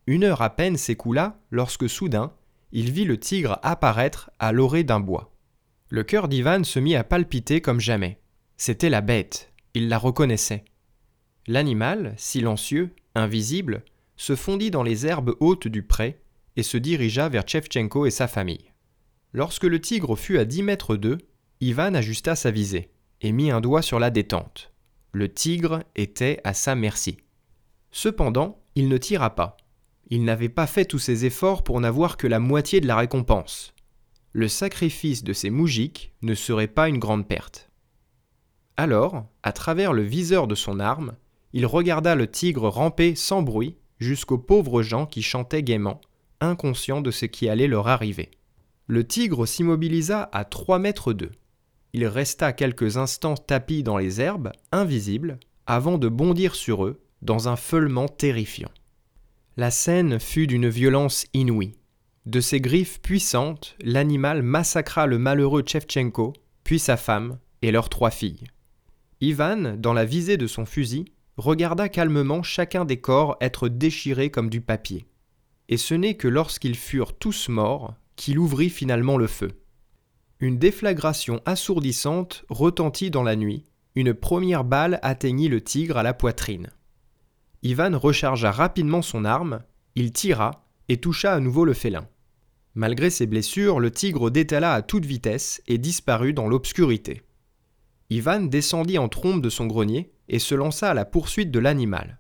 Une 0.07 0.25
heure 0.25 0.43
à 0.43 0.51
peine 0.51 0.77
s'écoula 0.77 1.39
lorsque 1.51 1.89
soudain, 1.89 2.33
il 2.73 2.91
vit 2.91 3.05
le 3.05 3.19
tigre 3.19 3.59
apparaître 3.63 4.31
à 4.39 4.53
l'orée 4.53 4.85
d'un 4.85 5.01
bois. 5.01 5.33
Le 5.89 6.03
cœur 6.03 6.29
d'Ivan 6.29 6.65
se 6.65 6.79
mit 6.79 6.97
à 6.97 7.05
palpiter 7.05 7.61
comme 7.61 7.81
jamais. 7.81 8.19
C'était 8.57 8.91
la 8.91 9.01
bête, 9.01 9.53
il 9.75 9.89
la 9.89 9.99
reconnaissait. 9.99 10.65
L'animal, 11.47 12.15
silencieux, 12.17 12.95
invisible, 13.15 13.85
se 14.17 14.37
fondit 14.37 14.71
dans 14.71 14.83
les 14.83 15.07
herbes 15.07 15.35
hautes 15.41 15.69
du 15.69 15.83
pré 15.83 16.21
et 16.57 16.63
se 16.63 16.77
dirigea 16.77 17.29
vers 17.29 17.43
Tchevchenko 17.43 18.07
et 18.07 18.11
sa 18.11 18.29
famille. 18.29 18.73
Lorsque 19.33 19.65
le 19.65 19.81
tigre 19.81 20.17
fut 20.17 20.39
à 20.39 20.45
dix 20.45 20.63
mètres 20.63 20.97
d'eux, 20.97 21.19
Ivan 21.61 21.95
ajusta 21.95 22.37
sa 22.37 22.51
visée 22.51 22.91
et 23.21 23.33
mit 23.33 23.51
un 23.51 23.61
doigt 23.61 23.83
sur 23.83 23.99
la 23.99 24.11
détente. 24.11 24.73
Le 25.13 25.33
tigre 25.33 25.83
était 25.97 26.41
à 26.45 26.55
sa 26.55 26.75
merci. 26.75 27.19
Cependant, 27.91 28.63
il 28.75 28.89
ne 28.89 28.97
tira 28.97 29.35
pas. 29.35 29.57
Il 30.09 30.25
n'avait 30.25 30.49
pas 30.49 30.67
fait 30.67 30.85
tous 30.85 30.99
ses 30.99 31.25
efforts 31.25 31.65
pour 31.65 31.81
n'avoir 31.81 32.17
que 32.17 32.27
la 32.27 32.39
moitié 32.39 32.81
de 32.81 32.87
la 32.87 32.97
récompense. 32.97 33.73
Le 34.33 34.49
sacrifice 34.49 35.25
de 35.25 35.33
ces 35.33 35.51
moujiks 35.51 36.13
ne 36.23 36.35
serait 36.35 36.69
pas 36.69 36.89
une 36.89 36.99
grande 36.99 37.27
perte. 37.27 37.64
Alors, 38.77 39.27
à 39.43 39.53
travers 39.53 39.93
le 39.93 40.03
viseur 40.03 40.47
de 40.47 40.55
son 40.55 40.81
arme, 40.81 41.13
il 41.53 41.67
regarda 41.67 42.15
le 42.15 42.27
tigre 42.27 42.69
ramper 42.69 43.15
sans 43.15 43.43
bruit 43.43 43.77
jusqu'aux 43.99 44.39
pauvres 44.39 44.83
gens 44.83 45.07
qui 45.07 45.23
chantaient 45.23 45.63
gaiement, 45.63 46.01
inconscients 46.41 47.01
de 47.01 47.13
ce 47.13 47.27
qui 47.27 47.49
allait 47.49 47.69
leur 47.69 47.87
arriver. 47.87 48.31
Le 48.87 49.07
tigre 49.07 49.47
s'immobilisa 49.47 50.29
à 50.33 50.45
trois 50.45 50.79
mètres 50.79 51.13
d'eux. 51.13 51.31
Il 51.93 52.07
resta 52.07 52.53
quelques 52.53 52.97
instants 52.97 53.37
tapis 53.37 53.85
dans 53.85 53.97
les 53.97 54.21
herbes, 54.21 54.51
invisible, 54.73 55.39
avant 55.67 55.97
de 55.97 56.09
bondir 56.09 56.57
sur 56.57 56.85
eux 56.85 57.01
dans 57.23 57.49
un 57.49 57.57
feulement 57.57 58.09
terrifiant. 58.09 58.71
La 59.57 59.71
scène 59.71 60.19
fut 60.19 60.49
d'une 60.49 60.69
violence 60.69 61.27
inouïe. 61.33 61.77
De 62.27 62.41
ses 62.41 62.61
griffes 62.61 63.01
puissantes, 63.01 63.77
l'animal 63.81 64.43
massacra 64.43 65.07
le 65.07 65.19
malheureux 65.19 65.63
Tchevchenko, 65.63 66.33
puis 66.65 66.81
sa 66.81 66.97
femme 66.97 67.39
et 67.63 67.71
leurs 67.71 67.89
trois 67.89 68.11
filles. 68.11 68.45
Ivan, 69.25 69.77
dans 69.79 69.95
la 69.95 70.05
visée 70.05 70.37
de 70.37 70.47
son 70.47 70.67
fusil, 70.67 71.07
regarda 71.39 71.89
calmement 71.89 72.43
chacun 72.43 72.85
des 72.85 72.99
corps 72.99 73.39
être 73.41 73.69
déchirés 73.69 74.31
comme 74.31 74.51
du 74.51 74.61
papier. 74.61 75.07
Et 75.71 75.79
ce 75.79 75.95
n'est 75.95 76.17
que 76.17 76.29
lorsqu'ils 76.29 76.77
furent 76.77 77.17
tous 77.17 77.49
morts 77.49 77.95
qu'il 78.17 78.39
ouvrit 78.39 78.69
finalement 78.69 79.17
le 79.17 79.27
feu. 79.27 79.53
Une 80.41 80.59
déflagration 80.59 81.41
assourdissante 81.47 82.45
retentit 82.51 83.11
dans 83.11 83.23
la 83.23 83.35
nuit, 83.35 83.65
une 83.95 84.13
première 84.13 84.63
balle 84.63 84.99
atteignit 85.03 85.49
le 85.49 85.63
tigre 85.63 85.97
à 85.97 86.03
la 86.03 86.13
poitrine. 86.13 86.69
Ivan 87.63 87.99
rechargea 87.99 88.51
rapidement 88.51 89.01
son 89.01 89.25
arme, 89.25 89.61
il 89.95 90.13
tira 90.13 90.67
et 90.91 90.99
toucha 90.99 91.33
à 91.33 91.41
nouveau 91.41 91.65
le 91.65 91.73
félin. 91.73 92.07
Malgré 92.75 93.09
ses 93.09 93.27
blessures, 93.27 93.81
le 93.81 93.91
tigre 93.91 94.31
détala 94.31 94.75
à 94.75 94.83
toute 94.83 95.07
vitesse 95.07 95.63
et 95.67 95.79
disparut 95.79 96.35
dans 96.35 96.47
l'obscurité. 96.47 97.23
Ivan 98.11 98.41
descendit 98.41 98.99
en 98.99 99.09
trombe 99.09 99.43
de 99.43 99.49
son 99.49 99.67
grenier 99.67 100.13
et 100.29 100.39
se 100.39 100.55
lança 100.55 100.91
à 100.91 100.95
la 100.95 101.05
poursuite 101.05 101.51
de 101.51 101.59
l'animal. 101.59 102.19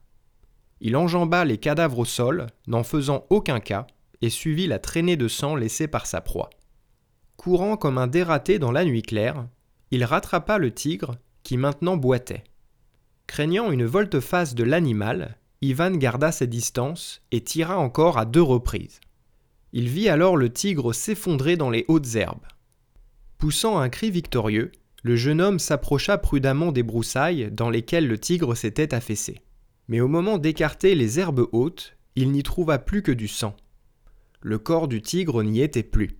Il 0.81 0.97
enjamba 0.97 1.45
les 1.45 1.59
cadavres 1.59 2.01
au 2.01 2.05
sol, 2.05 2.49
n'en 2.67 2.83
faisant 2.83 3.27
aucun 3.31 3.61
cas, 3.61 3.87
et 4.21 4.31
suivit 4.31 4.67
la 4.67 4.79
traînée 4.79 5.17
de 5.17 5.29
sang 5.29 5.55
laissée 5.55 5.89
par 5.89 6.07
sa 6.07 6.21
proie. 6.21 6.51
Courant 7.37 7.77
comme 7.77 7.99
un 7.99 8.07
dératé 8.07 8.59
dans 8.59 8.73
la 8.73 8.85
nuit 8.85 9.03
claire, 9.03 9.47
il 9.91 10.05
rattrapa 10.05 10.59
le 10.59 10.73
tigre, 10.73 11.17
qui 11.43 11.57
maintenant 11.57 11.97
boitait. 11.97 12.45
Craignant 13.27 13.71
une 13.71 13.85
volte-face 13.85 14.55
de 14.55 14.65
l'animal, 14.65 15.39
Ivan 15.61 15.93
garda 15.93 16.33
ses 16.33 16.47
distances 16.47 17.23
et 17.33 17.43
tira 17.43 17.79
encore 17.79 18.19
à 18.19 18.25
deux 18.25 18.43
reprises. 18.43 19.01
Il 19.73 19.89
vit 19.89 20.09
alors 20.09 20.37
le 20.37 20.53
tigre 20.53 20.93
s'effondrer 20.93 21.57
dans 21.57 21.71
les 21.71 21.85
hautes 21.89 22.15
herbes. 22.15 22.47
Poussant 23.39 23.79
un 23.79 23.89
cri 23.89 24.11
victorieux, 24.11 24.73
le 25.05 25.17
jeune 25.17 25.43
homme 25.43 25.59
s'approcha 25.59 26.17
prudemment 26.17 26.73
des 26.73 26.83
broussailles 26.83 27.51
dans 27.53 27.69
lesquelles 27.69 28.09
le 28.09 28.19
tigre 28.19 28.55
s'était 28.55 28.95
affaissé. 28.95 29.43
Mais 29.87 30.01
au 30.01 30.09
moment 30.09 30.39
d'écarter 30.39 30.95
les 30.95 31.21
herbes 31.21 31.47
hautes, 31.53 31.95
il 32.17 32.33
n'y 32.33 32.43
trouva 32.43 32.79
plus 32.79 33.03
que 33.03 33.13
du 33.13 33.29
sang. 33.29 33.55
Le 34.41 34.59
corps 34.59 34.89
du 34.89 35.03
tigre 35.03 35.43
n'y 35.43 35.61
était 35.61 35.83
plus. 35.83 36.17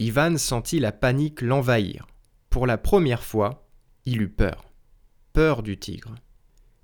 Ivan 0.00 0.38
sentit 0.38 0.80
la 0.80 0.90
panique 0.90 1.40
l'envahir. 1.40 2.08
Pour 2.50 2.66
la 2.66 2.78
première 2.78 3.22
fois, 3.22 3.68
il 4.06 4.20
eut 4.20 4.28
peur. 4.28 4.64
Peur 5.32 5.62
du 5.62 5.78
tigre. 5.78 6.16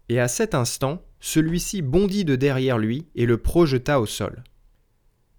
Et 0.09 0.21
à 0.21 0.29
cet 0.29 0.55
instant, 0.55 1.03
celui-ci 1.19 1.83
bondit 1.83 2.25
de 2.25 2.37
derrière 2.37 2.79
lui 2.79 3.09
et 3.17 3.27
le 3.27 3.39
projeta 3.39 3.99
au 3.99 4.07
sol. 4.07 4.45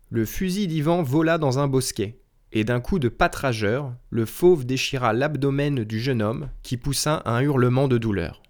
Le 0.09 0.25
fusil 0.25 0.67
d'Ivan 0.67 1.01
vola 1.01 1.37
dans 1.37 1.59
un 1.59 1.69
bosquet, 1.69 2.19
et 2.53 2.63
d'un 2.63 2.79
coup 2.79 2.99
de 2.99 3.09
patrageur, 3.09 3.93
le 4.11 4.25
fauve 4.25 4.65
déchira 4.65 5.11
l'abdomen 5.11 5.83
du 5.83 5.99
jeune 5.99 6.21
homme 6.21 6.49
qui 6.61 6.77
poussa 6.77 7.23
un 7.25 7.41
hurlement 7.41 7.87
de 7.87 7.97
douleur. 7.97 8.43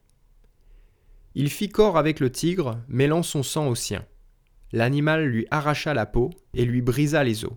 Il 1.35 1.49
fit 1.49 1.69
corps 1.69 1.97
avec 1.97 2.19
le 2.19 2.29
tigre, 2.29 2.79
mêlant 2.89 3.23
son 3.23 3.43
sang 3.43 3.67
au 3.67 3.75
sien. 3.75 4.05
L'animal 4.73 5.25
lui 5.25 5.47
arracha 5.51 5.93
la 5.93 6.05
peau 6.05 6.31
et 6.53 6.65
lui 6.65 6.81
brisa 6.81 7.23
les 7.23 7.45
os. 7.45 7.53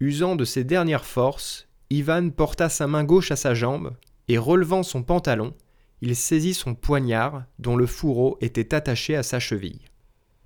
Usant 0.00 0.36
de 0.36 0.44
ses 0.44 0.64
dernières 0.64 1.06
forces, 1.06 1.66
Ivan 1.90 2.28
porta 2.28 2.68
sa 2.68 2.86
main 2.86 3.02
gauche 3.02 3.30
à 3.30 3.36
sa 3.36 3.54
jambe 3.54 3.96
et 4.28 4.36
relevant 4.36 4.82
son 4.82 5.02
pantalon, 5.02 5.54
il 6.02 6.14
saisit 6.14 6.54
son 6.54 6.74
poignard 6.74 7.44
dont 7.58 7.74
le 7.74 7.86
fourreau 7.86 8.36
était 8.42 8.74
attaché 8.74 9.16
à 9.16 9.22
sa 9.22 9.40
cheville. 9.40 9.80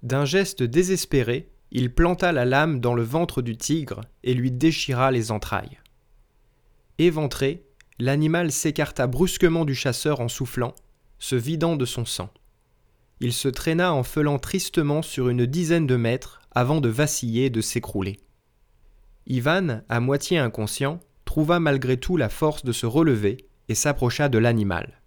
D'un 0.05 0.25
geste 0.25 0.63
désespéré, 0.63 1.52
il 1.75 1.91
planta 1.91 2.33
la 2.33 2.45
lame 2.45 2.81
dans 2.81 2.93
le 2.93 3.03
ventre 3.03 3.41
du 3.41 3.57
tigre 3.57 4.03
et 4.23 4.35
lui 4.35 4.53
déchira 4.53 5.11
les 5.11 5.31
entrailles. 5.31 5.81
Éventré, 6.99 7.65
l'animal 7.99 8.53
s'écarta 8.53 9.07
brusquement 9.07 9.65
du 9.65 9.75
chasseur 9.75 10.21
en 10.21 10.29
soufflant, 10.29 10.75
se 11.19 11.35
vidant 11.35 11.77
de 11.77 11.87
son 11.87 12.05
sang. 12.05 12.29
Il 13.21 13.33
se 13.33 13.49
traîna 13.49 13.95
en 13.95 14.03
feulant 14.03 14.39
tristement 14.39 15.01
sur 15.01 15.31
une 15.31 15.47
dizaine 15.47 15.87
de 15.87 15.97
mètres 15.97 16.43
avant 16.51 16.83
de 16.83 16.91
vaciller 16.91 17.47
et 17.47 17.51
de 17.51 17.63
s'écrouler. 17.63 18.21
Ivan, 19.27 19.83
à 19.89 20.01
moitié 20.01 20.37
inconscient, 20.37 21.01
trouva 21.25 21.59
malgré 21.59 21.97
tout 21.97 22.19
la 22.19 22.29
force 22.29 22.67
de 22.67 22.73
se 22.73 22.85
relever 22.85 23.47
et 23.71 23.75
s'approcha 23.75 24.29
de 24.29 24.37
l'animal. 24.37 25.01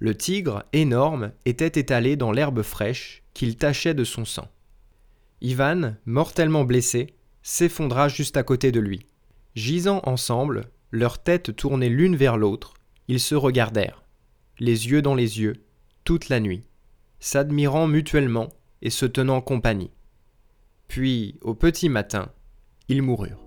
Le 0.00 0.16
tigre, 0.16 0.64
énorme, 0.72 1.30
était 1.44 1.78
étalé 1.80 2.16
dans 2.16 2.32
l'herbe 2.32 2.62
fraîche 2.62 3.22
qu'il 3.34 3.56
tachait 3.56 3.94
de 3.94 4.02
son 4.02 4.24
sang. 4.24 4.48
Ivan, 5.44 5.96
mortellement 6.06 6.64
blessé, 6.64 7.12
s'effondra 7.42 8.08
juste 8.08 8.38
à 8.38 8.42
côté 8.42 8.72
de 8.72 8.80
lui. 8.80 9.04
Gisant 9.54 10.00
ensemble, 10.04 10.70
leurs 10.90 11.22
têtes 11.22 11.54
tournées 11.54 11.90
l'une 11.90 12.16
vers 12.16 12.38
l'autre, 12.38 12.72
ils 13.08 13.20
se 13.20 13.34
regardèrent, 13.34 14.04
les 14.58 14.88
yeux 14.88 15.02
dans 15.02 15.14
les 15.14 15.42
yeux, 15.42 15.52
toute 16.02 16.30
la 16.30 16.40
nuit, 16.40 16.64
s'admirant 17.20 17.86
mutuellement 17.86 18.48
et 18.80 18.88
se 18.88 19.04
tenant 19.04 19.42
compagnie. 19.42 19.90
Puis, 20.88 21.38
au 21.42 21.52
petit 21.54 21.90
matin, 21.90 22.32
ils 22.88 23.02
moururent. 23.02 23.43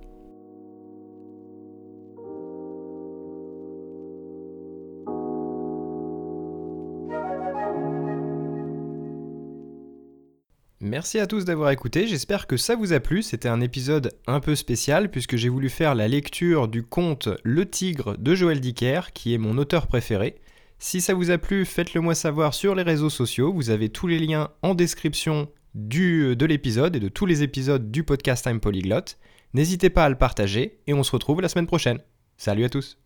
Merci 10.87 11.19
à 11.19 11.27
tous 11.27 11.43
d'avoir 11.43 11.71
écouté, 11.71 12.07
j'espère 12.07 12.47
que 12.47 12.55
ça 12.55 12.77
vous 12.77 12.93
a 12.93 13.01
plu, 13.01 13.21
c'était 13.21 13.49
un 13.49 13.59
épisode 13.59 14.13
un 14.25 14.39
peu 14.39 14.55
spécial 14.55 15.11
puisque 15.11 15.35
j'ai 15.35 15.49
voulu 15.49 15.67
faire 15.67 15.95
la 15.95 16.07
lecture 16.07 16.69
du 16.69 16.81
conte 16.81 17.27
Le 17.43 17.69
Tigre 17.69 18.17
de 18.17 18.33
Joël 18.33 18.61
Dicker, 18.61 19.11
qui 19.13 19.33
est 19.33 19.37
mon 19.37 19.57
auteur 19.57 19.87
préféré. 19.87 20.35
Si 20.79 21.01
ça 21.01 21.13
vous 21.13 21.29
a 21.29 21.37
plu, 21.37 21.65
faites-le 21.65 21.99
moi 21.99 22.15
savoir 22.15 22.53
sur 22.53 22.73
les 22.73 22.83
réseaux 22.83 23.09
sociaux, 23.09 23.51
vous 23.51 23.69
avez 23.69 23.89
tous 23.89 24.07
les 24.07 24.17
liens 24.17 24.49
en 24.61 24.75
description 24.75 25.49
du, 25.75 26.37
de 26.37 26.45
l'épisode 26.45 26.95
et 26.95 27.01
de 27.01 27.09
tous 27.09 27.25
les 27.25 27.43
épisodes 27.43 27.91
du 27.91 28.05
podcast 28.05 28.45
Time 28.45 28.61
Polyglot. 28.61 29.17
N'hésitez 29.53 29.89
pas 29.89 30.05
à 30.05 30.09
le 30.09 30.17
partager 30.17 30.79
et 30.87 30.93
on 30.93 31.03
se 31.03 31.11
retrouve 31.11 31.41
la 31.41 31.49
semaine 31.49 31.67
prochaine. 31.67 31.99
Salut 32.37 32.63
à 32.63 32.69
tous 32.69 32.97